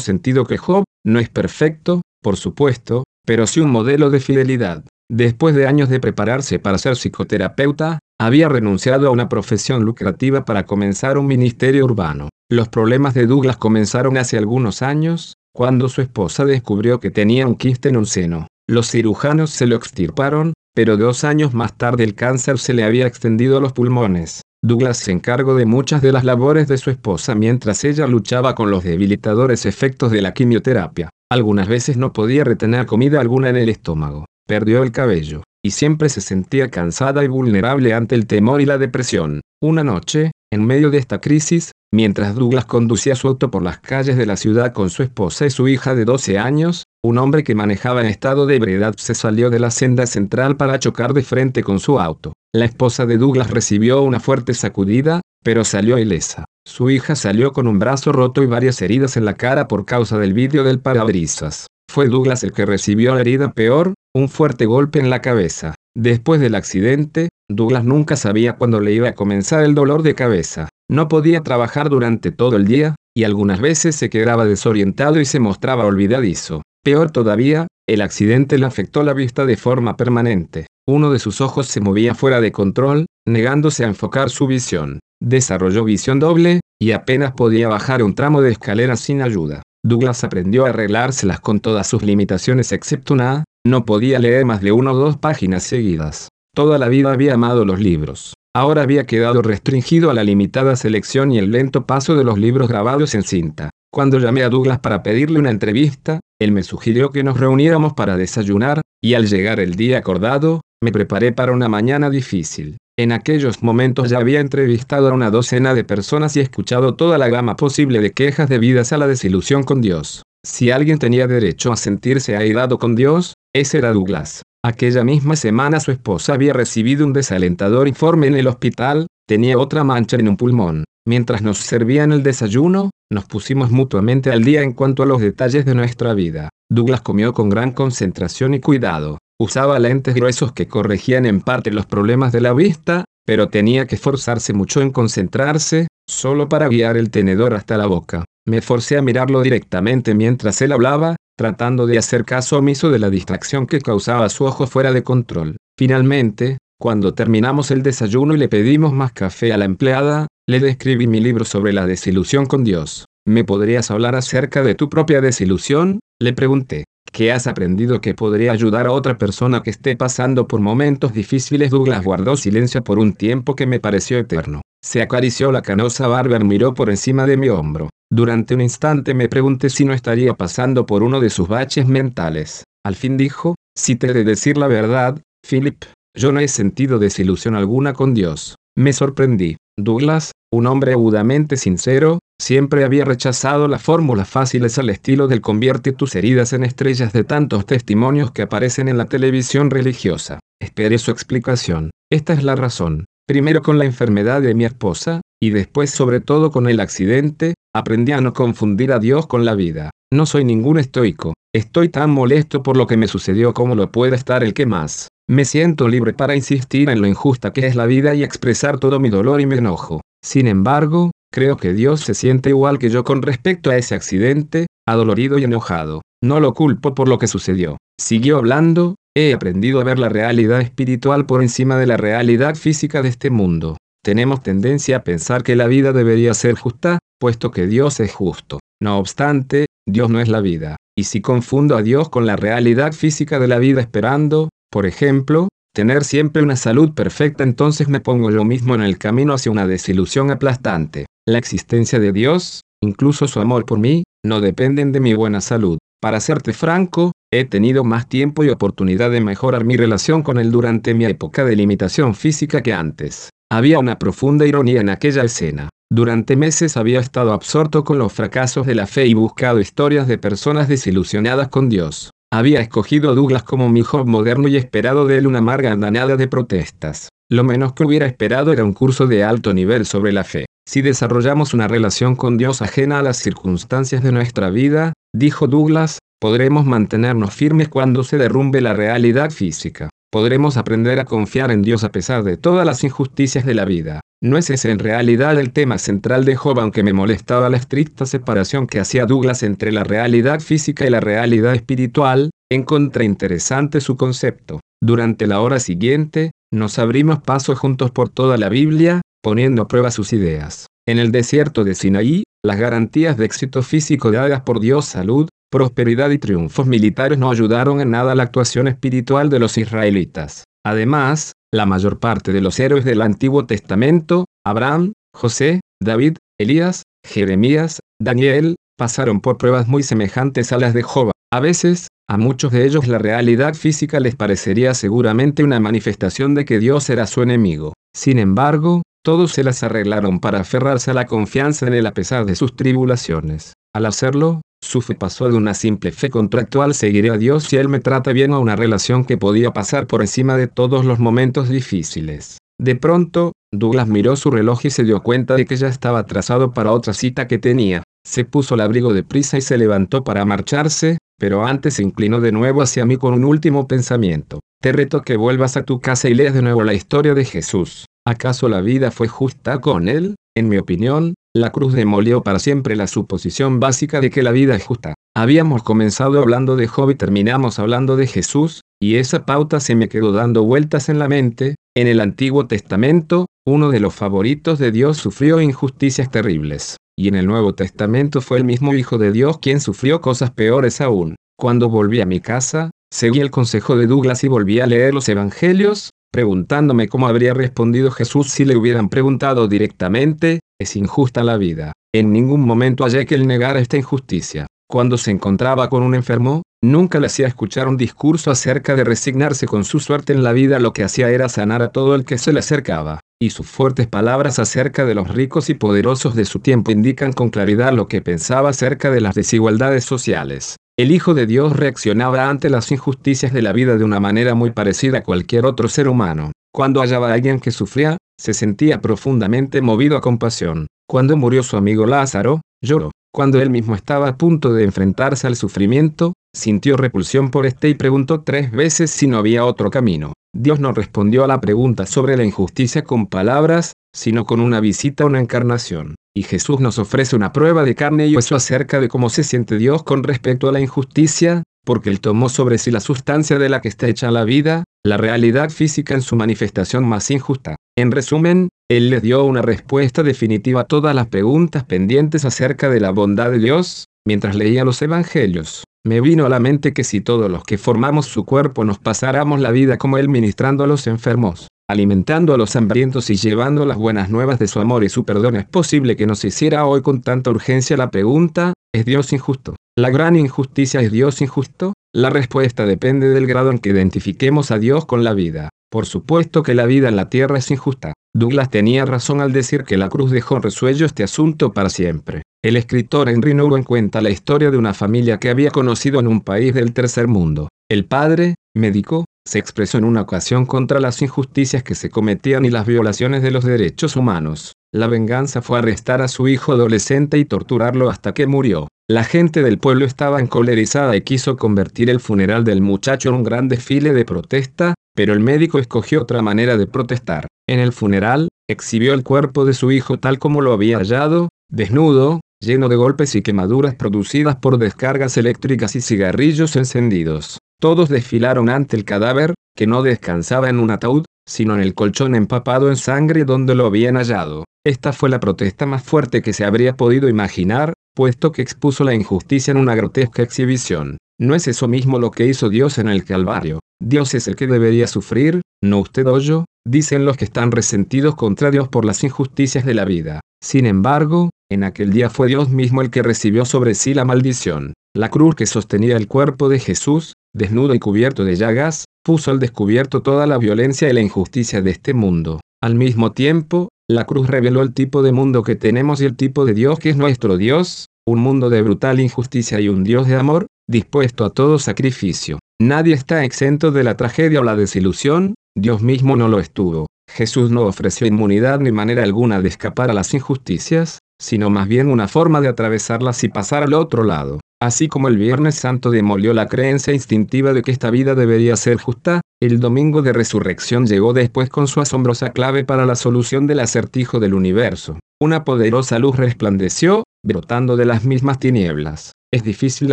sentido 0.00 0.44
que 0.44 0.58
Job, 0.58 0.84
no 1.02 1.18
es 1.18 1.30
perfecto, 1.30 2.02
por 2.22 2.36
supuesto, 2.36 3.04
pero 3.26 3.46
sí 3.46 3.60
un 3.60 3.70
modelo 3.70 4.10
de 4.10 4.20
fidelidad. 4.20 4.84
Después 5.10 5.54
de 5.54 5.66
años 5.66 5.88
de 5.88 6.00
prepararse 6.00 6.58
para 6.58 6.76
ser 6.76 6.96
psicoterapeuta, 6.96 8.00
había 8.20 8.50
renunciado 8.50 9.08
a 9.08 9.12
una 9.12 9.30
profesión 9.30 9.82
lucrativa 9.82 10.44
para 10.44 10.66
comenzar 10.66 11.16
un 11.16 11.26
ministerio 11.26 11.86
urbano. 11.86 12.28
Los 12.50 12.68
problemas 12.68 13.14
de 13.14 13.26
Douglas 13.26 13.56
comenzaron 13.56 14.18
hace 14.18 14.36
algunos 14.36 14.82
años, 14.82 15.36
cuando 15.54 15.88
su 15.88 16.00
esposa 16.00 16.44
descubrió 16.44 17.00
que 17.00 17.10
tenía 17.10 17.46
un 17.46 17.54
quiste 17.54 17.88
en 17.88 17.96
un 17.96 18.06
seno. 18.06 18.46
Los 18.68 18.90
cirujanos 18.90 19.50
se 19.50 19.66
lo 19.66 19.76
extirparon, 19.76 20.54
pero 20.74 20.96
dos 20.96 21.24
años 21.24 21.54
más 21.54 21.76
tarde 21.76 22.04
el 22.04 22.14
cáncer 22.14 22.58
se 22.58 22.74
le 22.74 22.84
había 22.84 23.06
extendido 23.06 23.58
a 23.58 23.60
los 23.60 23.72
pulmones. 23.72 24.42
Douglas 24.64 24.96
se 24.98 25.12
encargó 25.12 25.54
de 25.54 25.66
muchas 25.66 26.02
de 26.02 26.12
las 26.12 26.24
labores 26.24 26.68
de 26.68 26.78
su 26.78 26.90
esposa 26.90 27.34
mientras 27.34 27.84
ella 27.84 28.06
luchaba 28.06 28.54
con 28.54 28.70
los 28.70 28.84
debilitadores 28.84 29.66
efectos 29.66 30.12
de 30.12 30.22
la 30.22 30.34
quimioterapia. 30.34 31.10
Algunas 31.30 31.68
veces 31.68 31.96
no 31.96 32.12
podía 32.12 32.44
retener 32.44 32.86
comida 32.86 33.20
alguna 33.20 33.50
en 33.50 33.56
el 33.56 33.68
estómago 33.68 34.26
perdió 34.46 34.82
el 34.82 34.92
cabello, 34.92 35.44
y 35.64 35.70
siempre 35.70 36.08
se 36.08 36.20
sentía 36.20 36.70
cansada 36.70 37.24
y 37.24 37.28
vulnerable 37.28 37.94
ante 37.94 38.14
el 38.14 38.26
temor 38.26 38.60
y 38.60 38.66
la 38.66 38.78
depresión. 38.78 39.40
Una 39.62 39.84
noche, 39.84 40.32
en 40.52 40.66
medio 40.66 40.90
de 40.90 40.98
esta 40.98 41.18
crisis, 41.18 41.72
mientras 41.94 42.34
Douglas 42.34 42.66
conducía 42.66 43.16
su 43.16 43.26
auto 43.26 43.50
por 43.50 43.62
las 43.62 43.78
calles 43.78 44.18
de 44.18 44.26
la 44.26 44.36
ciudad 44.36 44.74
con 44.74 44.90
su 44.90 45.02
esposa 45.02 45.46
y 45.46 45.50
su 45.50 45.66
hija 45.66 45.94
de 45.94 46.04
12 46.04 46.38
años, 46.38 46.84
un 47.02 47.16
hombre 47.16 47.42
que 47.42 47.54
manejaba 47.54 48.02
en 48.02 48.06
estado 48.06 48.44
de 48.44 48.56
ebriedad 48.56 48.94
se 48.98 49.14
salió 49.14 49.48
de 49.48 49.58
la 49.58 49.70
senda 49.70 50.06
central 50.06 50.58
para 50.58 50.78
chocar 50.78 51.14
de 51.14 51.22
frente 51.22 51.62
con 51.62 51.80
su 51.80 51.98
auto. 51.98 52.34
La 52.54 52.66
esposa 52.66 53.06
de 53.06 53.16
Douglas 53.16 53.50
recibió 53.50 54.02
una 54.02 54.20
fuerte 54.20 54.52
sacudida, 54.52 55.22
pero 55.42 55.64
salió 55.64 55.96
ilesa. 55.96 56.44
Su 56.66 56.90
hija 56.90 57.16
salió 57.16 57.52
con 57.52 57.66
un 57.66 57.78
brazo 57.78 58.12
roto 58.12 58.42
y 58.42 58.46
varias 58.46 58.82
heridas 58.82 59.16
en 59.16 59.24
la 59.24 59.34
cara 59.34 59.68
por 59.68 59.86
causa 59.86 60.18
del 60.18 60.34
vidrio 60.34 60.64
del 60.64 60.80
parabrisas. 60.80 61.66
Fue 61.90 62.08
Douglas 62.08 62.44
el 62.44 62.52
que 62.52 62.66
recibió 62.66 63.14
la 63.14 63.22
herida 63.22 63.52
peor, 63.52 63.94
un 64.14 64.28
fuerte 64.28 64.66
golpe 64.66 64.98
en 64.98 65.08
la 65.08 65.22
cabeza. 65.22 65.74
Después 65.96 66.42
del 66.42 66.54
accidente, 66.54 67.30
Douglas 67.54 67.84
nunca 67.84 68.16
sabía 68.16 68.54
cuándo 68.54 68.80
le 68.80 68.92
iba 68.92 69.08
a 69.08 69.14
comenzar 69.14 69.64
el 69.64 69.74
dolor 69.74 70.02
de 70.02 70.14
cabeza. 70.14 70.68
No 70.90 71.08
podía 71.08 71.42
trabajar 71.42 71.88
durante 71.88 72.32
todo 72.32 72.56
el 72.56 72.66
día, 72.66 72.94
y 73.14 73.24
algunas 73.24 73.60
veces 73.60 73.96
se 73.96 74.10
quedaba 74.10 74.44
desorientado 74.44 75.20
y 75.20 75.24
se 75.24 75.40
mostraba 75.40 75.84
olvidadizo. 75.84 76.62
Peor 76.84 77.10
todavía, 77.10 77.66
el 77.88 78.00
accidente 78.00 78.58
le 78.58 78.66
afectó 78.66 79.02
la 79.02 79.12
vista 79.12 79.46
de 79.46 79.56
forma 79.56 79.96
permanente. 79.96 80.66
Uno 80.86 81.12
de 81.12 81.18
sus 81.18 81.40
ojos 81.40 81.66
se 81.68 81.80
movía 81.80 82.14
fuera 82.14 82.40
de 82.40 82.52
control, 82.52 83.06
negándose 83.26 83.84
a 83.84 83.88
enfocar 83.88 84.30
su 84.30 84.46
visión. 84.46 84.98
Desarrolló 85.20 85.84
visión 85.84 86.18
doble, 86.18 86.60
y 86.80 86.92
apenas 86.92 87.32
podía 87.32 87.68
bajar 87.68 88.02
un 88.02 88.14
tramo 88.14 88.40
de 88.40 88.50
escalera 88.50 88.96
sin 88.96 89.22
ayuda. 89.22 89.62
Douglas 89.84 90.24
aprendió 90.24 90.66
a 90.66 90.70
arreglárselas 90.70 91.40
con 91.40 91.60
todas 91.60 91.86
sus 91.86 92.02
limitaciones 92.02 92.72
excepto 92.72 93.14
una, 93.14 93.44
no 93.64 93.84
podía 93.84 94.18
leer 94.18 94.44
más 94.44 94.60
de 94.60 94.72
una 94.72 94.92
o 94.92 94.96
dos 94.96 95.16
páginas 95.16 95.62
seguidas. 95.62 96.28
Toda 96.54 96.76
la 96.76 96.88
vida 96.88 97.10
había 97.10 97.32
amado 97.32 97.64
los 97.64 97.80
libros. 97.80 98.34
Ahora 98.54 98.82
había 98.82 99.06
quedado 99.06 99.40
restringido 99.40 100.10
a 100.10 100.14
la 100.14 100.22
limitada 100.22 100.76
selección 100.76 101.32
y 101.32 101.38
el 101.38 101.50
lento 101.50 101.86
paso 101.86 102.14
de 102.14 102.24
los 102.24 102.38
libros 102.38 102.68
grabados 102.68 103.14
en 103.14 103.22
cinta. 103.22 103.70
Cuando 103.90 104.18
llamé 104.18 104.42
a 104.42 104.50
Douglas 104.50 104.78
para 104.78 105.02
pedirle 105.02 105.38
una 105.38 105.48
entrevista, 105.48 106.20
él 106.38 106.52
me 106.52 106.62
sugirió 106.62 107.10
que 107.10 107.24
nos 107.24 107.40
reuniéramos 107.40 107.94
para 107.94 108.18
desayunar, 108.18 108.82
y 109.02 109.14
al 109.14 109.28
llegar 109.28 109.60
el 109.60 109.76
día 109.76 109.96
acordado, 109.96 110.60
me 110.82 110.92
preparé 110.92 111.32
para 111.32 111.52
una 111.52 111.70
mañana 111.70 112.10
difícil. 112.10 112.76
En 112.98 113.12
aquellos 113.12 113.62
momentos 113.62 114.10
ya 114.10 114.18
había 114.18 114.40
entrevistado 114.40 115.08
a 115.08 115.14
una 115.14 115.30
docena 115.30 115.72
de 115.72 115.84
personas 115.84 116.36
y 116.36 116.40
escuchado 116.40 116.96
toda 116.96 117.16
la 117.16 117.30
gama 117.30 117.56
posible 117.56 118.00
de 118.00 118.12
quejas 118.12 118.50
debidas 118.50 118.92
a 118.92 118.98
la 118.98 119.06
desilusión 119.06 119.62
con 119.62 119.80
Dios. 119.80 120.22
Si 120.44 120.70
alguien 120.70 120.98
tenía 120.98 121.26
derecho 121.26 121.72
a 121.72 121.76
sentirse 121.76 122.36
aislado 122.36 122.78
con 122.78 122.94
Dios, 122.94 123.32
ese 123.54 123.78
era 123.78 123.94
Douglas. 123.94 124.42
Aquella 124.64 125.02
misma 125.02 125.34
semana 125.34 125.80
su 125.80 125.90
esposa 125.90 126.34
había 126.34 126.52
recibido 126.52 127.04
un 127.04 127.12
desalentador 127.12 127.88
informe 127.88 128.28
en 128.28 128.36
el 128.36 128.46
hospital, 128.46 129.08
tenía 129.26 129.58
otra 129.58 129.82
mancha 129.82 130.16
en 130.16 130.28
un 130.28 130.36
pulmón. 130.36 130.84
Mientras 131.04 131.42
nos 131.42 131.58
servían 131.58 132.12
el 132.12 132.22
desayuno, 132.22 132.90
nos 133.10 133.24
pusimos 133.24 133.72
mutuamente 133.72 134.30
al 134.30 134.44
día 134.44 134.62
en 134.62 134.72
cuanto 134.72 135.02
a 135.02 135.06
los 135.06 135.20
detalles 135.20 135.64
de 135.64 135.74
nuestra 135.74 136.14
vida. 136.14 136.48
Douglas 136.70 137.00
comió 137.00 137.32
con 137.32 137.48
gran 137.48 137.72
concentración 137.72 138.54
y 138.54 138.60
cuidado. 138.60 139.18
Usaba 139.36 139.80
lentes 139.80 140.14
gruesos 140.14 140.52
que 140.52 140.68
corregían 140.68 141.26
en 141.26 141.40
parte 141.40 141.72
los 141.72 141.86
problemas 141.86 142.30
de 142.30 142.40
la 142.40 142.52
vista, 142.52 143.04
pero 143.26 143.48
tenía 143.48 143.86
que 143.86 143.96
esforzarse 143.96 144.52
mucho 144.52 144.80
en 144.80 144.92
concentrarse, 144.92 145.88
solo 146.08 146.48
para 146.48 146.68
guiar 146.68 146.96
el 146.96 147.10
tenedor 147.10 147.54
hasta 147.54 147.76
la 147.76 147.86
boca. 147.86 148.24
Me 148.46 148.60
forcé 148.60 148.96
a 148.96 149.02
mirarlo 149.02 149.42
directamente 149.42 150.14
mientras 150.14 150.62
él 150.62 150.70
hablaba, 150.70 151.16
tratando 151.36 151.86
de 151.86 151.98
hacer 151.98 152.24
caso 152.24 152.58
omiso 152.58 152.90
de 152.90 152.98
la 152.98 153.10
distracción 153.10 153.66
que 153.66 153.80
causaba 153.80 154.28
su 154.28 154.44
ojo 154.44 154.66
fuera 154.66 154.92
de 154.92 155.02
control. 155.02 155.56
Finalmente, 155.78 156.58
cuando 156.80 157.14
terminamos 157.14 157.70
el 157.70 157.82
desayuno 157.82 158.34
y 158.34 158.38
le 158.38 158.48
pedimos 158.48 158.92
más 158.92 159.12
café 159.12 159.52
a 159.52 159.56
la 159.56 159.64
empleada, 159.64 160.26
le 160.48 160.60
describí 160.60 161.06
mi 161.06 161.20
libro 161.20 161.44
sobre 161.44 161.72
la 161.72 161.86
desilusión 161.86 162.46
con 162.46 162.64
Dios. 162.64 163.04
¿Me 163.24 163.44
podrías 163.44 163.90
hablar 163.90 164.16
acerca 164.16 164.62
de 164.62 164.74
tu 164.74 164.88
propia 164.88 165.20
desilusión? 165.20 166.00
Le 166.20 166.32
pregunté. 166.32 166.84
¿Qué 167.12 167.30
has 167.30 167.46
aprendido 167.46 168.00
que 168.00 168.14
podría 168.14 168.52
ayudar 168.52 168.86
a 168.86 168.92
otra 168.92 169.18
persona 169.18 169.62
que 169.62 169.70
esté 169.70 169.96
pasando 169.96 170.48
por 170.48 170.60
momentos 170.60 171.12
difíciles? 171.12 171.70
Douglas 171.70 172.02
guardó 172.02 172.36
silencio 172.36 172.82
por 172.82 172.98
un 172.98 173.12
tiempo 173.12 173.54
que 173.54 173.66
me 173.66 173.80
pareció 173.80 174.18
eterno. 174.18 174.62
Se 174.82 175.02
acarició 175.02 175.52
la 175.52 175.62
canosa 175.62 176.08
barba 176.08 176.38
y 176.40 176.44
miró 176.44 176.74
por 176.74 176.90
encima 176.90 177.26
de 177.26 177.36
mi 177.36 177.48
hombro. 177.48 177.90
Durante 178.12 178.54
un 178.54 178.60
instante 178.60 179.14
me 179.14 179.30
pregunté 179.30 179.70
si 179.70 179.86
no 179.86 179.94
estaría 179.94 180.34
pasando 180.34 180.84
por 180.84 181.02
uno 181.02 181.18
de 181.18 181.30
sus 181.30 181.48
baches 181.48 181.86
mentales. 181.86 182.62
Al 182.84 182.94
fin 182.94 183.16
dijo, 183.16 183.54
si 183.74 183.96
te 183.96 184.08
he 184.08 184.12
de 184.12 184.22
decir 184.22 184.58
la 184.58 184.66
verdad, 184.66 185.18
Philip, 185.48 185.82
yo 186.14 186.30
no 186.30 186.40
he 186.40 186.48
sentido 186.48 186.98
desilusión 186.98 187.54
alguna 187.54 187.94
con 187.94 188.12
Dios. 188.12 188.56
Me 188.76 188.92
sorprendí. 188.92 189.56
Douglas, 189.78 190.32
un 190.52 190.66
hombre 190.66 190.92
agudamente 190.92 191.56
sincero, 191.56 192.18
siempre 192.38 192.84
había 192.84 193.06
rechazado 193.06 193.66
las 193.66 193.80
fórmulas 193.80 194.28
fáciles 194.28 194.76
al 194.76 194.90
estilo 194.90 195.26
del 195.26 195.40
convierte 195.40 195.92
tus 195.92 196.14
heridas 196.14 196.52
en 196.52 196.64
estrellas 196.64 197.14
de 197.14 197.24
tantos 197.24 197.64
testimonios 197.64 198.30
que 198.30 198.42
aparecen 198.42 198.88
en 198.88 198.98
la 198.98 199.06
televisión 199.06 199.70
religiosa. 199.70 200.38
Esperé 200.60 200.98
su 200.98 201.12
explicación. 201.12 201.90
Esta 202.10 202.34
es 202.34 202.44
la 202.44 202.56
razón. 202.56 203.06
Primero 203.26 203.62
con 203.62 203.78
la 203.78 203.86
enfermedad 203.86 204.42
de 204.42 204.54
mi 204.54 204.66
esposa, 204.66 205.22
y 205.40 205.48
después 205.48 205.90
sobre 205.90 206.20
todo 206.20 206.50
con 206.50 206.68
el 206.68 206.78
accidente, 206.78 207.54
aprendí 207.74 208.12
a 208.12 208.20
no 208.20 208.32
confundir 208.32 208.92
a 208.92 208.98
Dios 208.98 209.26
con 209.26 209.44
la 209.44 209.54
vida. 209.54 209.90
No 210.12 210.26
soy 210.26 210.44
ningún 210.44 210.78
estoico. 210.78 211.34
Estoy 211.54 211.88
tan 211.88 212.10
molesto 212.10 212.62
por 212.62 212.76
lo 212.76 212.86
que 212.86 212.96
me 212.96 213.08
sucedió 213.08 213.54
como 213.54 213.74
lo 213.74 213.90
puede 213.90 214.16
estar 214.16 214.42
el 214.42 214.54
que 214.54 214.66
más. 214.66 215.08
Me 215.28 215.44
siento 215.44 215.88
libre 215.88 216.12
para 216.12 216.36
insistir 216.36 216.90
en 216.90 217.00
lo 217.00 217.06
injusta 217.06 217.52
que 217.52 217.66
es 217.66 217.76
la 217.76 217.86
vida 217.86 218.14
y 218.14 218.22
expresar 218.22 218.78
todo 218.78 219.00
mi 219.00 219.08
dolor 219.08 219.40
y 219.40 219.46
mi 219.46 219.56
enojo. 219.56 220.00
Sin 220.22 220.46
embargo, 220.46 221.10
creo 221.32 221.56
que 221.56 221.72
Dios 221.72 222.00
se 222.00 222.14
siente 222.14 222.50
igual 222.50 222.78
que 222.78 222.90
yo 222.90 223.04
con 223.04 223.22
respecto 223.22 223.70
a 223.70 223.76
ese 223.76 223.94
accidente, 223.94 224.66
adolorido 224.86 225.38
y 225.38 225.44
enojado. 225.44 226.02
No 226.22 226.40
lo 226.40 226.54
culpo 226.54 226.94
por 226.94 227.08
lo 227.08 227.18
que 227.18 227.26
sucedió. 227.26 227.78
Siguió 227.98 228.38
hablando, 228.38 228.96
he 229.16 229.32
aprendido 229.32 229.80
a 229.80 229.84
ver 229.84 229.98
la 229.98 230.08
realidad 230.08 230.60
espiritual 230.60 231.26
por 231.26 231.42
encima 231.42 231.76
de 231.76 231.86
la 231.86 231.96
realidad 231.96 232.54
física 232.54 233.02
de 233.02 233.08
este 233.08 233.30
mundo. 233.30 233.76
Tenemos 234.04 234.42
tendencia 234.42 234.96
a 234.96 235.04
pensar 235.04 235.42
que 235.42 235.54
la 235.54 235.68
vida 235.68 235.92
debería 235.92 236.34
ser 236.34 236.56
justa, 236.56 236.98
puesto 237.22 237.52
que 237.52 237.68
Dios 237.68 238.00
es 238.00 238.12
justo. 238.12 238.58
No 238.82 238.98
obstante, 238.98 239.66
Dios 239.88 240.10
no 240.10 240.18
es 240.18 240.26
la 240.26 240.40
vida. 240.40 240.74
Y 240.98 241.04
si 241.04 241.20
confundo 241.20 241.76
a 241.76 241.82
Dios 241.82 242.08
con 242.08 242.26
la 242.26 242.34
realidad 242.34 242.92
física 242.92 243.38
de 243.38 243.46
la 243.46 243.60
vida 243.60 243.80
esperando, 243.80 244.48
por 244.72 244.86
ejemplo, 244.86 245.46
tener 245.72 246.02
siempre 246.02 246.42
una 246.42 246.56
salud 246.56 246.94
perfecta, 246.94 247.44
entonces 247.44 247.86
me 247.86 248.00
pongo 248.00 248.32
yo 248.32 248.42
mismo 248.42 248.74
en 248.74 248.82
el 248.82 248.98
camino 248.98 249.34
hacia 249.34 249.52
una 249.52 249.68
desilusión 249.68 250.32
aplastante. 250.32 251.06
La 251.24 251.38
existencia 251.38 252.00
de 252.00 252.10
Dios, 252.10 252.62
incluso 252.82 253.28
su 253.28 253.38
amor 253.38 253.66
por 253.66 253.78
mí, 253.78 254.02
no 254.26 254.40
dependen 254.40 254.90
de 254.90 254.98
mi 254.98 255.14
buena 255.14 255.40
salud. 255.40 255.78
Para 256.00 256.18
serte 256.18 256.52
franco, 256.52 257.12
he 257.32 257.44
tenido 257.44 257.84
más 257.84 258.08
tiempo 258.08 258.42
y 258.42 258.48
oportunidad 258.48 259.12
de 259.12 259.20
mejorar 259.20 259.64
mi 259.64 259.76
relación 259.76 260.24
con 260.24 260.40
Él 260.40 260.50
durante 260.50 260.92
mi 260.92 261.04
época 261.04 261.44
de 261.44 261.54
limitación 261.54 262.16
física 262.16 262.64
que 262.64 262.72
antes. 262.72 263.30
Había 263.48 263.78
una 263.78 264.00
profunda 264.00 264.44
ironía 264.44 264.80
en 264.80 264.88
aquella 264.88 265.22
escena. 265.22 265.68
Durante 265.94 266.36
meses 266.36 266.78
había 266.78 267.00
estado 267.00 267.34
absorto 267.34 267.84
con 267.84 267.98
los 267.98 268.14
fracasos 268.14 268.66
de 268.66 268.74
la 268.74 268.86
fe 268.86 269.04
y 269.04 269.12
buscado 269.12 269.60
historias 269.60 270.08
de 270.08 270.16
personas 270.16 270.66
desilusionadas 270.66 271.48
con 271.48 271.68
Dios. 271.68 272.12
Había 272.32 272.62
escogido 272.62 273.10
a 273.10 273.14
Douglas 273.14 273.42
como 273.42 273.68
mi 273.68 273.80
hijo 273.80 274.02
moderno 274.06 274.48
y 274.48 274.56
esperado 274.56 275.06
de 275.06 275.18
él 275.18 275.26
una 275.26 275.40
amarga 275.40 275.70
andanada 275.70 276.16
de 276.16 276.28
protestas. 276.28 277.10
Lo 277.30 277.44
menos 277.44 277.74
que 277.74 277.84
hubiera 277.84 278.06
esperado 278.06 278.54
era 278.54 278.64
un 278.64 278.72
curso 278.72 279.06
de 279.06 279.22
alto 279.22 279.52
nivel 279.52 279.84
sobre 279.84 280.12
la 280.12 280.24
fe. 280.24 280.46
Si 280.66 280.80
desarrollamos 280.80 281.52
una 281.52 281.68
relación 281.68 282.16
con 282.16 282.38
Dios 282.38 282.62
ajena 282.62 283.00
a 283.00 283.02
las 283.02 283.18
circunstancias 283.18 284.02
de 284.02 284.12
nuestra 284.12 284.48
vida, 284.48 284.94
dijo 285.14 285.46
Douglas, 285.46 285.98
podremos 286.18 286.64
mantenernos 286.64 287.34
firmes 287.34 287.68
cuando 287.68 288.02
se 288.02 288.16
derrumbe 288.16 288.62
la 288.62 288.72
realidad 288.72 289.30
física. 289.30 289.90
Podremos 290.12 290.58
aprender 290.58 291.00
a 291.00 291.06
confiar 291.06 291.50
en 291.50 291.62
Dios 291.62 291.84
a 291.84 291.90
pesar 291.90 292.22
de 292.22 292.36
todas 292.36 292.66
las 292.66 292.84
injusticias 292.84 293.46
de 293.46 293.54
la 293.54 293.64
vida. 293.64 294.00
No 294.22 294.36
es 294.36 294.50
ese 294.50 294.70
en 294.70 294.78
realidad 294.78 295.40
el 295.40 295.52
tema 295.52 295.78
central 295.78 296.26
de 296.26 296.36
Job, 296.36 296.60
aunque 296.60 296.82
me 296.82 296.92
molestaba 296.92 297.48
la 297.48 297.56
estricta 297.56 298.04
separación 298.04 298.66
que 298.66 298.78
hacía 298.78 299.06
Douglas 299.06 299.42
entre 299.42 299.72
la 299.72 299.84
realidad 299.84 300.40
física 300.40 300.86
y 300.86 300.90
la 300.90 301.00
realidad 301.00 301.54
espiritual, 301.54 302.30
encontré 302.52 303.06
interesante 303.06 303.80
su 303.80 303.96
concepto. 303.96 304.60
Durante 304.82 305.26
la 305.26 305.40
hora 305.40 305.58
siguiente, 305.58 306.32
nos 306.52 306.78
abrimos 306.78 307.20
paso 307.22 307.56
juntos 307.56 307.90
por 307.90 308.10
toda 308.10 308.36
la 308.36 308.50
Biblia, 308.50 309.00
poniendo 309.22 309.62
a 309.62 309.68
prueba 309.68 309.90
sus 309.90 310.12
ideas. 310.12 310.66
En 310.86 310.98
el 310.98 311.10
desierto 311.10 311.64
de 311.64 311.74
Sinaí, 311.74 312.24
las 312.44 312.58
garantías 312.58 313.16
de 313.16 313.24
éxito 313.24 313.62
físico 313.62 314.12
dadas 314.12 314.42
por 314.42 314.60
Dios, 314.60 314.84
salud, 314.84 315.28
prosperidad 315.52 316.10
y 316.10 316.18
triunfos 316.18 316.66
militares 316.66 317.18
no 317.18 317.30
ayudaron 317.30 317.82
en 317.82 317.90
nada 317.90 318.12
a 318.12 318.14
la 318.14 318.22
actuación 318.22 318.68
espiritual 318.68 319.28
de 319.28 319.38
los 319.38 319.58
israelitas. 319.58 320.44
Además, 320.64 321.32
la 321.52 321.66
mayor 321.66 322.00
parte 322.00 322.32
de 322.32 322.40
los 322.40 322.58
héroes 322.58 322.86
del 322.86 323.02
Antiguo 323.02 323.44
Testamento, 323.44 324.24
Abraham, 324.46 324.94
José, 325.14 325.60
David, 325.80 326.16
Elías, 326.40 326.84
Jeremías, 327.06 327.80
Daniel, 328.00 328.56
pasaron 328.78 329.20
por 329.20 329.36
pruebas 329.36 329.68
muy 329.68 329.82
semejantes 329.82 330.52
a 330.52 330.58
las 330.58 330.72
de 330.72 330.82
Job. 330.82 331.10
A 331.30 331.40
veces, 331.40 331.88
a 332.08 332.16
muchos 332.16 332.50
de 332.50 332.64
ellos 332.64 332.88
la 332.88 332.98
realidad 332.98 333.52
física 333.52 334.00
les 334.00 334.16
parecería 334.16 334.72
seguramente 334.72 335.44
una 335.44 335.60
manifestación 335.60 336.34
de 336.34 336.46
que 336.46 336.60
Dios 336.60 336.88
era 336.88 337.06
su 337.06 337.22
enemigo. 337.22 337.74
Sin 337.94 338.18
embargo, 338.18 338.82
todos 339.04 339.32
se 339.32 339.44
las 339.44 339.62
arreglaron 339.62 340.18
para 340.18 340.40
aferrarse 340.40 340.92
a 340.92 340.94
la 340.94 341.06
confianza 341.06 341.66
en 341.66 341.74
él 341.74 341.86
a 341.86 341.92
pesar 341.92 342.24
de 342.24 342.36
sus 342.36 342.56
tribulaciones. 342.56 343.52
Al 343.74 343.84
hacerlo, 343.84 344.40
su 344.62 344.80
fe 344.80 344.94
pasó 344.94 345.28
de 345.28 345.36
una 345.36 345.54
simple 345.54 345.90
fe 345.90 346.08
contractual 346.08 346.72
seguiré 346.74 347.10
a 347.10 347.18
Dios 347.18 347.44
si 347.44 347.56
Él 347.56 347.68
me 347.68 347.80
trata 347.80 348.12
bien 348.12 348.32
a 348.32 348.38
una 348.38 348.56
relación 348.56 349.04
que 349.04 349.18
podía 349.18 349.52
pasar 349.52 349.86
por 349.86 350.00
encima 350.00 350.36
de 350.36 350.46
todos 350.46 350.84
los 350.84 350.98
momentos 350.98 351.48
difíciles. 351.48 352.38
De 352.58 352.76
pronto, 352.76 353.32
Douglas 353.52 353.88
miró 353.88 354.14
su 354.14 354.30
reloj 354.30 354.64
y 354.64 354.70
se 354.70 354.84
dio 354.84 355.02
cuenta 355.02 355.34
de 355.34 355.46
que 355.46 355.56
ya 355.56 355.66
estaba 355.66 355.98
atrasado 355.98 356.52
para 356.52 356.70
otra 356.70 356.94
cita 356.94 357.26
que 357.26 357.38
tenía. 357.38 357.82
Se 358.06 358.24
puso 358.24 358.54
el 358.54 358.60
abrigo 358.60 358.94
de 358.94 359.02
prisa 359.02 359.36
y 359.36 359.40
se 359.40 359.58
levantó 359.58 360.04
para 360.04 360.24
marcharse, 360.24 360.98
pero 361.18 361.44
antes 361.44 361.74
se 361.74 361.82
inclinó 361.82 362.20
de 362.20 362.32
nuevo 362.32 362.62
hacia 362.62 362.86
mí 362.86 362.96
con 362.96 363.14
un 363.14 363.24
último 363.24 363.66
pensamiento. 363.66 364.40
Te 364.62 364.72
reto 364.72 365.02
que 365.02 365.16
vuelvas 365.16 365.56
a 365.56 365.64
tu 365.64 365.80
casa 365.80 366.08
y 366.08 366.14
leas 366.14 366.34
de 366.34 366.42
nuevo 366.42 366.62
la 366.62 366.74
historia 366.74 367.14
de 367.14 367.24
Jesús. 367.24 367.86
¿Acaso 368.04 368.48
la 368.48 368.60
vida 368.60 368.90
fue 368.90 369.06
justa 369.06 369.60
con 369.60 369.88
él? 369.88 370.16
En 370.36 370.48
mi 370.48 370.58
opinión, 370.58 371.14
la 371.36 371.52
cruz 371.52 371.72
demolió 371.72 372.22
para 372.22 372.40
siempre 372.40 372.74
la 372.74 372.88
suposición 372.88 373.60
básica 373.60 374.00
de 374.00 374.10
que 374.10 374.22
la 374.22 374.32
vida 374.32 374.56
es 374.56 374.64
justa. 374.64 374.94
Habíamos 375.14 375.62
comenzado 375.62 376.18
hablando 376.18 376.56
de 376.56 376.66
Job 376.66 376.90
y 376.90 376.94
terminamos 376.96 377.58
hablando 377.58 377.96
de 377.96 378.08
Jesús, 378.08 378.62
y 378.82 378.96
esa 378.96 379.24
pauta 379.24 379.60
se 379.60 379.76
me 379.76 379.88
quedó 379.88 380.10
dando 380.12 380.42
vueltas 380.42 380.88
en 380.88 380.98
la 380.98 381.08
mente. 381.08 381.54
En 381.76 381.86
el 381.86 382.00
Antiguo 382.00 382.48
Testamento, 382.48 383.26
uno 383.46 383.70
de 383.70 383.78
los 383.78 383.94
favoritos 383.94 384.58
de 384.58 384.72
Dios 384.72 384.98
sufrió 384.98 385.40
injusticias 385.40 386.10
terribles, 386.10 386.76
y 386.98 387.08
en 387.08 387.14
el 387.14 387.26
Nuevo 387.26 387.54
Testamento 387.54 388.20
fue 388.20 388.38
el 388.38 388.44
mismo 388.44 388.74
Hijo 388.74 388.98
de 388.98 389.12
Dios 389.12 389.38
quien 389.38 389.60
sufrió 389.60 390.00
cosas 390.00 390.32
peores 390.32 390.80
aún. 390.80 391.14
Cuando 391.38 391.68
volví 391.68 392.00
a 392.00 392.06
mi 392.06 392.20
casa, 392.20 392.70
seguí 392.92 393.20
el 393.20 393.30
consejo 393.30 393.76
de 393.76 393.86
Douglas 393.86 394.24
y 394.24 394.28
volví 394.28 394.60
a 394.60 394.66
leer 394.66 394.92
los 394.92 395.08
Evangelios, 395.08 395.90
preguntándome 396.12 396.88
cómo 396.88 397.08
habría 397.08 397.34
respondido 397.34 397.90
Jesús 397.90 398.28
si 398.28 398.44
le 398.44 398.56
hubieran 398.56 398.90
preguntado 398.90 399.48
directamente, 399.48 400.40
¿es 400.60 400.76
injusta 400.76 401.24
la 401.24 401.38
vida? 401.38 401.72
En 401.94 402.12
ningún 402.12 402.42
momento 402.42 402.84
hallé 402.84 403.06
que 403.06 403.14
él 403.14 403.26
negara 403.26 403.58
esta 403.58 403.78
injusticia. 403.78 404.46
Cuando 404.70 404.96
se 404.98 405.10
encontraba 405.10 405.68
con 405.68 405.82
un 405.82 405.94
enfermo, 405.94 406.42
nunca 406.62 407.00
le 407.00 407.06
hacía 407.06 407.26
escuchar 407.26 407.66
un 407.66 407.76
discurso 407.76 408.30
acerca 408.30 408.76
de 408.76 408.84
resignarse 408.84 409.46
con 409.46 409.64
su 409.64 409.80
suerte 409.80 410.12
en 410.12 410.22
la 410.22 410.32
vida, 410.32 410.58
lo 410.58 410.72
que 410.72 410.84
hacía 410.84 411.10
era 411.10 411.28
sanar 411.28 411.62
a 411.62 411.72
todo 411.72 411.94
el 411.94 412.04
que 412.04 412.18
se 412.18 412.32
le 412.32 412.38
acercaba, 412.38 413.00
y 413.20 413.30
sus 413.30 413.46
fuertes 413.46 413.86
palabras 413.86 414.38
acerca 414.38 414.84
de 414.84 414.94
los 414.94 415.08
ricos 415.08 415.50
y 415.50 415.54
poderosos 415.54 416.14
de 416.14 416.24
su 416.24 416.40
tiempo 416.40 416.70
indican 416.70 417.12
con 417.12 417.30
claridad 417.30 417.72
lo 417.72 417.88
que 417.88 418.00
pensaba 418.00 418.50
acerca 418.50 418.90
de 418.90 419.00
las 419.00 419.14
desigualdades 419.14 419.84
sociales. 419.84 420.56
El 420.78 420.90
Hijo 420.90 421.12
de 421.12 421.26
Dios 421.26 421.54
reaccionaba 421.54 422.30
ante 422.30 422.48
las 422.48 422.72
injusticias 422.72 423.34
de 423.34 423.42
la 423.42 423.52
vida 423.52 423.76
de 423.76 423.84
una 423.84 424.00
manera 424.00 424.34
muy 424.34 424.52
parecida 424.52 424.98
a 424.98 425.02
cualquier 425.02 425.44
otro 425.44 425.68
ser 425.68 425.86
humano. 425.86 426.32
Cuando 426.50 426.80
hallaba 426.80 427.10
a 427.10 427.12
alguien 427.12 427.40
que 427.40 427.50
sufría, 427.50 427.98
se 428.18 428.32
sentía 428.32 428.80
profundamente 428.80 429.60
movido 429.60 429.98
a 429.98 430.00
compasión. 430.00 430.68
Cuando 430.88 431.18
murió 431.18 431.42
su 431.42 431.58
amigo 431.58 431.84
Lázaro, 431.84 432.40
lloró. 432.64 432.90
Cuando 433.14 433.42
él 433.42 433.50
mismo 433.50 433.74
estaba 433.74 434.08
a 434.08 434.16
punto 434.16 434.54
de 434.54 434.64
enfrentarse 434.64 435.26
al 435.26 435.36
sufrimiento, 435.36 436.14
sintió 436.34 436.78
repulsión 436.78 437.30
por 437.30 437.44
este 437.44 437.68
y 437.68 437.74
preguntó 437.74 438.22
tres 438.22 438.50
veces 438.50 438.90
si 438.90 439.06
no 439.06 439.18
había 439.18 439.44
otro 439.44 439.70
camino. 439.70 440.14
Dios 440.34 440.58
no 440.58 440.72
respondió 440.72 441.22
a 441.22 441.28
la 441.28 441.42
pregunta 441.42 441.84
sobre 441.84 442.16
la 442.16 442.24
injusticia 442.24 442.82
con 442.82 443.08
palabras, 443.08 443.74
sino 443.94 444.24
con 444.24 444.40
una 444.40 444.60
visita 444.60 445.04
a 445.04 445.06
una 445.06 445.20
encarnación. 445.20 445.96
Y 446.14 446.24
Jesús 446.24 446.60
nos 446.60 446.78
ofrece 446.78 447.16
una 447.16 447.32
prueba 447.32 447.64
de 447.64 447.74
carne 447.74 448.06
y 448.06 448.16
hueso 448.16 448.36
acerca 448.36 448.80
de 448.80 448.88
cómo 448.88 449.08
se 449.08 449.24
siente 449.24 449.56
Dios 449.56 449.82
con 449.82 450.02
respecto 450.02 450.48
a 450.48 450.52
la 450.52 450.60
injusticia, 450.60 451.42
porque 451.64 451.88
Él 451.88 452.00
tomó 452.00 452.28
sobre 452.28 452.58
sí 452.58 452.70
la 452.70 452.80
sustancia 452.80 453.38
de 453.38 453.48
la 453.48 453.62
que 453.62 453.68
está 453.68 453.88
hecha 453.88 454.10
la 454.10 454.24
vida, 454.24 454.64
la 454.84 454.98
realidad 454.98 455.48
física 455.48 455.94
en 455.94 456.02
su 456.02 456.14
manifestación 456.16 456.84
más 456.86 457.10
injusta. 457.10 457.56
En 457.78 457.92
resumen, 457.92 458.48
Él 458.70 458.90
les 458.90 459.00
dio 459.00 459.24
una 459.24 459.40
respuesta 459.40 460.02
definitiva 460.02 460.62
a 460.62 460.66
todas 460.66 460.94
las 460.94 461.06
preguntas 461.06 461.64
pendientes 461.64 462.26
acerca 462.26 462.68
de 462.68 462.80
la 462.80 462.90
bondad 462.90 463.30
de 463.30 463.38
Dios, 463.38 463.86
mientras 464.06 464.34
leía 464.34 464.64
los 464.64 464.82
Evangelios. 464.82 465.64
Me 465.84 466.02
vino 466.02 466.26
a 466.26 466.28
la 466.28 466.40
mente 466.40 466.74
que 466.74 466.84
si 466.84 467.00
todos 467.00 467.30
los 467.30 467.42
que 467.44 467.56
formamos 467.56 468.06
su 468.06 468.24
cuerpo 468.26 468.64
nos 468.64 468.78
pasáramos 468.78 469.40
la 469.40 469.50
vida 469.50 469.78
como 469.78 469.96
Él 469.96 470.10
ministrando 470.10 470.62
a 470.62 470.66
los 470.66 470.86
enfermos, 470.86 471.48
alimentando 471.72 472.32
a 472.32 472.38
los 472.38 472.54
hambrientos 472.54 473.10
y 473.10 473.16
llevando 473.16 473.66
las 473.66 473.76
buenas 473.76 474.10
nuevas 474.10 474.38
de 474.38 474.46
su 474.46 474.60
amor 474.60 474.84
y 474.84 474.88
su 474.88 475.04
perdón, 475.04 475.36
es 475.36 475.46
posible 475.46 475.96
que 475.96 476.06
nos 476.06 476.24
hiciera 476.24 476.66
hoy 476.66 476.82
con 476.82 477.02
tanta 477.02 477.30
urgencia 477.30 477.76
la 477.76 477.90
pregunta, 477.90 478.52
¿es 478.72 478.84
Dios 478.84 479.12
injusto? 479.12 479.56
¿La 479.76 479.90
gran 479.90 480.16
injusticia 480.16 480.80
es 480.80 480.92
Dios 480.92 481.20
injusto? 481.22 481.72
La 481.94 482.10
respuesta 482.10 482.66
depende 482.66 483.08
del 483.08 483.26
grado 483.26 483.50
en 483.50 483.58
que 483.58 483.70
identifiquemos 483.70 484.50
a 484.50 484.58
Dios 484.58 484.86
con 484.86 485.02
la 485.02 485.14
vida. 485.14 485.48
Por 485.70 485.86
supuesto 485.86 486.42
que 486.42 486.54
la 486.54 486.66
vida 486.66 486.90
en 486.90 486.96
la 486.96 487.08
tierra 487.08 487.38
es 487.38 487.50
injusta. 487.50 487.94
Douglas 488.14 488.50
tenía 488.50 488.84
razón 488.84 489.22
al 489.22 489.32
decir 489.32 489.64
que 489.64 489.78
la 489.78 489.88
cruz 489.88 490.10
dejó 490.10 490.38
resuello 490.38 490.84
este 490.84 491.02
asunto 491.02 491.54
para 491.54 491.70
siempre. 491.70 492.22
El 492.44 492.56
escritor 492.56 493.08
Henry 493.08 493.32
Nouwen 493.32 493.62
cuenta 493.62 494.02
la 494.02 494.10
historia 494.10 494.50
de 494.50 494.58
una 494.58 494.74
familia 494.74 495.18
que 495.18 495.30
había 495.30 495.50
conocido 495.50 495.98
en 496.00 496.08
un 496.08 496.20
país 496.20 496.52
del 496.52 496.74
tercer 496.74 497.08
mundo. 497.08 497.48
El 497.70 497.86
padre, 497.86 498.34
médico, 498.54 499.06
se 499.26 499.38
expresó 499.38 499.78
en 499.78 499.84
una 499.84 500.02
ocasión 500.02 500.46
contra 500.46 500.80
las 500.80 501.00
injusticias 501.02 501.62
que 501.62 501.74
se 501.74 501.90
cometían 501.90 502.44
y 502.44 502.50
las 502.50 502.66
violaciones 502.66 503.22
de 503.22 503.30
los 503.30 503.44
derechos 503.44 503.96
humanos. 503.96 504.52
La 504.74 504.86
venganza 504.86 505.42
fue 505.42 505.58
arrestar 505.58 506.02
a 506.02 506.08
su 506.08 506.28
hijo 506.28 506.52
adolescente 506.52 507.18
y 507.18 507.24
torturarlo 507.24 507.90
hasta 507.90 508.14
que 508.14 508.26
murió. 508.26 508.68
La 508.88 509.04
gente 509.04 509.42
del 509.42 509.58
pueblo 509.58 509.84
estaba 509.84 510.20
encolerizada 510.20 510.96
y 510.96 511.02
quiso 511.02 511.36
convertir 511.36 511.88
el 511.88 512.00
funeral 512.00 512.44
del 512.44 512.62
muchacho 512.62 513.10
en 513.10 513.16
un 513.16 513.22
gran 513.22 513.48
desfile 513.48 513.92
de 513.92 514.04
protesta, 514.04 514.74
pero 514.94 515.12
el 515.12 515.20
médico 515.20 515.58
escogió 515.58 516.02
otra 516.02 516.20
manera 516.20 516.56
de 516.56 516.66
protestar. 516.66 517.26
En 517.48 517.60
el 517.60 517.72
funeral, 517.72 518.28
exhibió 518.48 518.94
el 518.94 519.04
cuerpo 519.04 519.44
de 519.44 519.54
su 519.54 519.72
hijo 519.72 519.98
tal 519.98 520.18
como 520.18 520.40
lo 520.40 520.52
había 520.52 520.78
hallado, 520.78 521.28
desnudo, 521.48 522.20
lleno 522.42 522.68
de 522.68 522.76
golpes 522.76 523.14
y 523.14 523.22
quemaduras 523.22 523.74
producidas 523.74 524.36
por 524.36 524.58
descargas 524.58 525.16
eléctricas 525.16 525.76
y 525.76 525.80
cigarrillos 525.80 526.56
encendidos. 526.56 527.38
Todos 527.60 527.88
desfilaron 527.88 528.48
ante 528.50 528.76
el 528.76 528.84
cadáver, 528.84 529.34
que 529.56 529.66
no 529.66 529.82
descansaba 529.82 530.50
en 530.50 530.58
un 530.58 530.70
ataúd, 530.70 531.04
sino 531.26 531.54
en 531.54 531.60
el 531.60 531.74
colchón 531.74 532.14
empapado 532.14 532.68
en 532.68 532.76
sangre 532.76 533.24
donde 533.24 533.54
lo 533.54 533.66
habían 533.66 533.94
hallado. 533.96 534.44
Esta 534.64 534.92
fue 534.92 535.08
la 535.08 535.20
protesta 535.20 535.66
más 535.66 535.82
fuerte 535.82 536.22
que 536.22 536.32
se 536.32 536.44
habría 536.44 536.76
podido 536.76 537.08
imaginar, 537.08 537.74
puesto 537.94 538.32
que 538.32 538.42
expuso 538.42 538.84
la 538.84 538.94
injusticia 538.94 539.52
en 539.52 539.58
una 539.58 539.74
grotesca 539.74 540.22
exhibición. 540.22 540.98
¿No 541.20 541.34
es 541.36 541.46
eso 541.46 541.68
mismo 541.68 542.00
lo 542.00 542.10
que 542.10 542.26
hizo 542.26 542.48
Dios 542.48 542.78
en 542.78 542.88
el 542.88 543.04
Calvario? 543.04 543.60
Dios 543.84 544.14
es 544.14 544.28
el 544.28 544.36
que 544.36 544.46
debería 544.46 544.86
sufrir, 544.86 545.40
no 545.60 545.80
usted 545.80 546.06
o 546.06 546.18
yo, 546.20 546.44
dicen 546.64 547.04
los 547.04 547.16
que 547.16 547.24
están 547.24 547.50
resentidos 547.50 548.14
contra 548.14 548.52
Dios 548.52 548.68
por 548.68 548.84
las 548.84 549.02
injusticias 549.02 549.64
de 549.64 549.74
la 549.74 549.84
vida. 549.84 550.20
Sin 550.40 550.66
embargo, 550.66 551.30
en 551.50 551.64
aquel 551.64 551.90
día 551.90 552.08
fue 552.08 552.28
Dios 552.28 552.48
mismo 552.48 552.80
el 552.80 552.90
que 552.90 553.02
recibió 553.02 553.44
sobre 553.44 553.74
sí 553.74 553.92
la 553.92 554.04
maldición. 554.04 554.72
La 554.96 555.08
cruz 555.08 555.34
que 555.34 555.46
sostenía 555.46 555.96
el 555.96 556.06
cuerpo 556.06 556.48
de 556.48 556.60
Jesús, 556.60 557.14
desnudo 557.34 557.74
y 557.74 557.80
cubierto 557.80 558.24
de 558.24 558.36
llagas, 558.36 558.84
puso 559.04 559.32
al 559.32 559.40
descubierto 559.40 560.00
toda 560.00 560.28
la 560.28 560.38
violencia 560.38 560.88
y 560.88 560.92
la 560.92 561.00
injusticia 561.00 561.60
de 561.60 561.72
este 561.72 561.92
mundo. 561.92 562.40
Al 562.62 562.76
mismo 562.76 563.10
tiempo, 563.10 563.68
la 563.90 564.04
cruz 564.04 564.28
reveló 564.28 564.62
el 564.62 564.74
tipo 564.74 565.02
de 565.02 565.10
mundo 565.10 565.42
que 565.42 565.56
tenemos 565.56 566.00
y 566.00 566.04
el 566.04 566.14
tipo 566.14 566.44
de 566.44 566.54
Dios 566.54 566.78
que 566.78 566.90
es 566.90 566.96
nuestro 566.96 567.36
Dios, 567.36 567.86
un 568.06 568.20
mundo 568.20 568.48
de 568.48 568.62
brutal 568.62 569.00
injusticia 569.00 569.58
y 569.60 569.68
un 569.68 569.82
Dios 569.82 570.06
de 570.06 570.14
amor, 570.14 570.46
dispuesto 570.68 571.24
a 571.24 571.30
todo 571.30 571.58
sacrificio. 571.58 572.38
Nadie 572.64 572.94
está 572.94 573.24
exento 573.24 573.72
de 573.72 573.82
la 573.82 573.96
tragedia 573.96 574.38
o 574.38 574.44
la 574.44 574.54
desilusión, 574.54 575.34
Dios 575.58 575.82
mismo 575.82 576.14
no 576.14 576.28
lo 576.28 576.38
estuvo. 576.38 576.86
Jesús 577.10 577.50
no 577.50 577.62
ofreció 577.62 578.06
inmunidad 578.06 578.60
ni 578.60 578.70
manera 578.70 579.02
alguna 579.02 579.42
de 579.42 579.48
escapar 579.48 579.90
a 579.90 579.94
las 579.94 580.14
injusticias, 580.14 581.00
sino 581.20 581.50
más 581.50 581.66
bien 581.66 581.88
una 581.88 582.06
forma 582.06 582.40
de 582.40 582.46
atravesarlas 582.46 583.24
y 583.24 583.30
pasar 583.30 583.64
al 583.64 583.74
otro 583.74 584.04
lado. 584.04 584.38
Así 584.62 584.86
como 584.86 585.08
el 585.08 585.18
Viernes 585.18 585.56
Santo 585.56 585.90
demolió 585.90 586.34
la 586.34 586.46
creencia 586.46 586.94
instintiva 586.94 587.52
de 587.52 587.62
que 587.62 587.72
esta 587.72 587.90
vida 587.90 588.14
debería 588.14 588.54
ser 588.54 588.76
justa, 588.76 589.22
el 589.42 589.58
domingo 589.58 590.02
de 590.02 590.12
resurrección 590.12 590.86
llegó 590.86 591.12
después 591.12 591.48
con 591.50 591.66
su 591.66 591.80
asombrosa 591.80 592.30
clave 592.30 592.64
para 592.64 592.86
la 592.86 592.94
solución 592.94 593.48
del 593.48 593.58
acertijo 593.58 594.20
del 594.20 594.34
universo. 594.34 595.00
Una 595.20 595.42
poderosa 595.42 595.98
luz 595.98 596.16
resplandeció, 596.16 597.02
brotando 597.24 597.76
de 597.76 597.86
las 597.86 598.04
mismas 598.04 598.38
tinieblas. 598.38 599.11
Es 599.34 599.44
difícil 599.44 599.90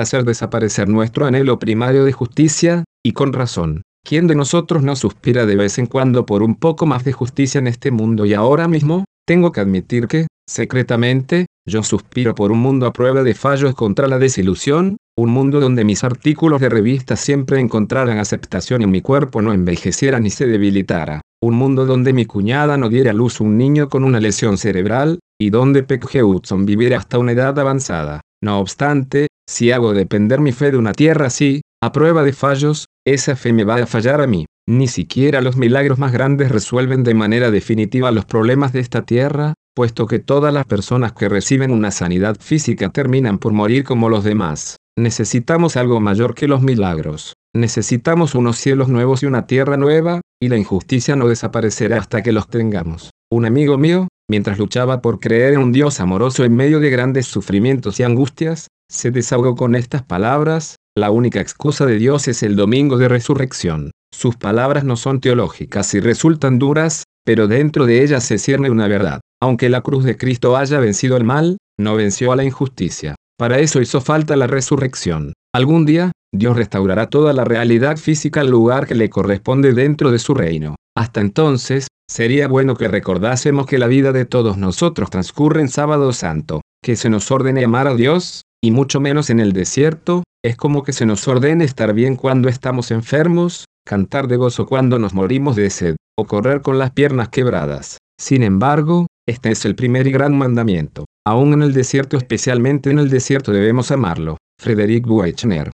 hacer 0.00 0.24
desaparecer 0.24 0.88
nuestro 0.88 1.24
anhelo 1.24 1.60
primario 1.60 2.04
de 2.04 2.10
justicia, 2.10 2.82
y 3.06 3.12
con 3.12 3.32
razón. 3.32 3.82
¿Quién 4.04 4.26
de 4.26 4.34
nosotros 4.34 4.82
no 4.82 4.96
suspira 4.96 5.46
de 5.46 5.54
vez 5.54 5.78
en 5.78 5.86
cuando 5.86 6.26
por 6.26 6.42
un 6.42 6.56
poco 6.56 6.86
más 6.86 7.04
de 7.04 7.12
justicia 7.12 7.60
en 7.60 7.68
este 7.68 7.92
mundo 7.92 8.26
y 8.26 8.34
ahora 8.34 8.66
mismo? 8.66 9.04
Tengo 9.24 9.52
que 9.52 9.60
admitir 9.60 10.08
que, 10.08 10.26
secretamente, 10.48 11.46
yo 11.68 11.84
suspiro 11.84 12.34
por 12.34 12.50
un 12.50 12.58
mundo 12.58 12.86
a 12.86 12.92
prueba 12.92 13.22
de 13.22 13.34
fallos 13.34 13.76
contra 13.76 14.08
la 14.08 14.18
desilusión, 14.18 14.96
un 15.16 15.30
mundo 15.30 15.60
donde 15.60 15.84
mis 15.84 16.02
artículos 16.02 16.60
de 16.60 16.70
revista 16.70 17.14
siempre 17.14 17.60
encontraran 17.60 18.18
aceptación 18.18 18.82
y 18.82 18.86
mi 18.86 19.02
cuerpo 19.02 19.40
no 19.40 19.52
envejeciera 19.52 20.18
ni 20.18 20.30
se 20.30 20.46
debilitara. 20.46 21.20
Un 21.40 21.54
mundo 21.54 21.86
donde 21.86 22.12
mi 22.12 22.24
cuñada 22.24 22.76
no 22.76 22.88
diera 22.88 23.12
a 23.12 23.14
luz 23.14 23.40
un 23.40 23.56
niño 23.56 23.88
con 23.88 24.02
una 24.02 24.18
lesión 24.18 24.58
cerebral, 24.58 25.20
y 25.40 25.50
donde 25.50 25.84
Peck 25.84 26.12
Hudson 26.12 26.66
viviera 26.66 26.98
hasta 26.98 27.20
una 27.20 27.32
edad 27.32 27.56
avanzada. 27.56 28.22
No 28.42 28.60
obstante, 28.60 29.28
si 29.48 29.72
hago 29.72 29.94
depender 29.94 30.40
mi 30.40 30.52
fe 30.52 30.70
de 30.70 30.78
una 30.78 30.92
tierra 30.92 31.26
así, 31.26 31.62
a 31.82 31.92
prueba 31.92 32.22
de 32.22 32.32
fallos, 32.32 32.86
esa 33.06 33.36
fe 33.36 33.52
me 33.52 33.64
va 33.64 33.76
a 33.76 33.86
fallar 33.86 34.20
a 34.20 34.26
mí. 34.26 34.46
Ni 34.68 34.86
siquiera 34.86 35.40
los 35.40 35.56
milagros 35.56 35.98
más 35.98 36.12
grandes 36.12 36.50
resuelven 36.52 37.02
de 37.02 37.14
manera 37.14 37.50
definitiva 37.50 38.12
los 38.12 38.26
problemas 38.26 38.72
de 38.72 38.80
esta 38.80 39.02
tierra, 39.02 39.54
puesto 39.74 40.06
que 40.06 40.18
todas 40.18 40.52
las 40.52 40.66
personas 40.66 41.12
que 41.12 41.28
reciben 41.28 41.70
una 41.70 41.90
sanidad 41.90 42.36
física 42.38 42.90
terminan 42.90 43.38
por 43.38 43.52
morir 43.52 43.84
como 43.84 44.10
los 44.10 44.24
demás. 44.24 44.76
Necesitamos 44.98 45.76
algo 45.76 46.00
mayor 46.00 46.34
que 46.34 46.48
los 46.48 46.60
milagros. 46.60 47.34
Necesitamos 47.56 48.34
unos 48.34 48.58
cielos 48.58 48.88
nuevos 48.88 49.22
y 49.22 49.26
una 49.26 49.46
tierra 49.46 49.76
nueva, 49.76 50.20
y 50.42 50.48
la 50.48 50.58
injusticia 50.58 51.16
no 51.16 51.28
desaparecerá 51.28 51.98
hasta 51.98 52.22
que 52.22 52.32
los 52.32 52.48
tengamos. 52.48 53.10
Un 53.30 53.46
amigo 53.46 53.78
mío, 53.78 54.08
mientras 54.28 54.58
luchaba 54.58 55.00
por 55.00 55.20
creer 55.20 55.54
en 55.54 55.60
un 55.60 55.72
Dios 55.72 56.00
amoroso 56.00 56.44
en 56.44 56.54
medio 56.54 56.80
de 56.80 56.90
grandes 56.90 57.26
sufrimientos 57.26 57.98
y 57.98 58.02
angustias, 58.02 58.68
se 58.90 59.10
desahogó 59.10 59.54
con 59.54 59.74
estas 59.74 60.02
palabras, 60.02 60.76
la 60.96 61.10
única 61.10 61.40
excusa 61.40 61.86
de 61.86 61.96
Dios 61.96 62.28
es 62.28 62.42
el 62.42 62.56
domingo 62.56 62.98
de 62.98 63.08
resurrección. 63.08 63.90
Sus 64.12 64.36
palabras 64.36 64.84
no 64.84 64.96
son 64.96 65.20
teológicas 65.20 65.94
y 65.94 66.00
resultan 66.00 66.58
duras, 66.58 67.04
pero 67.24 67.46
dentro 67.46 67.86
de 67.86 68.02
ellas 68.02 68.24
se 68.24 68.38
cierne 68.38 68.70
una 68.70 68.88
verdad. 68.88 69.20
Aunque 69.40 69.68
la 69.68 69.82
cruz 69.82 70.04
de 70.04 70.16
Cristo 70.16 70.56
haya 70.56 70.80
vencido 70.80 71.16
el 71.16 71.24
mal, 71.24 71.58
no 71.78 71.94
venció 71.94 72.32
a 72.32 72.36
la 72.36 72.44
injusticia. 72.44 73.14
Para 73.38 73.58
eso 73.60 73.80
hizo 73.80 74.00
falta 74.00 74.34
la 74.34 74.48
resurrección. 74.48 75.34
Algún 75.54 75.86
día, 75.86 76.10
Dios 76.34 76.56
restaurará 76.56 77.06
toda 77.06 77.32
la 77.32 77.44
realidad 77.44 77.96
física 77.96 78.40
al 78.40 78.48
lugar 78.48 78.86
que 78.86 78.94
le 78.94 79.10
corresponde 79.10 79.72
dentro 79.72 80.10
de 80.10 80.18
su 80.18 80.34
reino. 80.34 80.74
Hasta 80.98 81.20
entonces, 81.20 81.86
sería 82.10 82.48
bueno 82.48 82.74
que 82.74 82.88
recordásemos 82.88 83.66
que 83.66 83.78
la 83.78 83.86
vida 83.86 84.10
de 84.10 84.24
todos 84.24 84.58
nosotros 84.58 85.10
transcurre 85.10 85.60
en 85.60 85.68
sábado 85.68 86.12
santo, 86.12 86.60
que 86.82 86.96
se 86.96 87.08
nos 87.08 87.30
ordene 87.30 87.64
amar 87.64 87.86
a 87.86 87.94
Dios, 87.94 88.42
y 88.60 88.72
mucho 88.72 88.98
menos 88.98 89.30
en 89.30 89.38
el 89.38 89.52
desierto, 89.52 90.24
es 90.44 90.56
como 90.56 90.82
que 90.82 90.92
se 90.92 91.06
nos 91.06 91.28
ordene 91.28 91.64
estar 91.64 91.94
bien 91.94 92.16
cuando 92.16 92.48
estamos 92.48 92.90
enfermos, 92.90 93.66
cantar 93.86 94.26
de 94.26 94.38
gozo 94.38 94.66
cuando 94.66 94.98
nos 94.98 95.14
morimos 95.14 95.54
de 95.54 95.70
sed, 95.70 95.94
o 96.18 96.24
correr 96.24 96.62
con 96.62 96.80
las 96.80 96.90
piernas 96.90 97.28
quebradas. 97.28 97.98
Sin 98.20 98.42
embargo, 98.42 99.06
este 99.24 99.52
es 99.52 99.64
el 99.66 99.76
primer 99.76 100.08
y 100.08 100.10
gran 100.10 100.36
mandamiento. 100.36 101.04
Aún 101.24 101.52
en 101.52 101.62
el 101.62 101.74
desierto, 101.74 102.16
especialmente 102.16 102.90
en 102.90 102.98
el 102.98 103.08
desierto, 103.08 103.52
debemos 103.52 103.92
amarlo. 103.92 104.36
Frederick 104.60 105.06
Buechner 105.06 105.70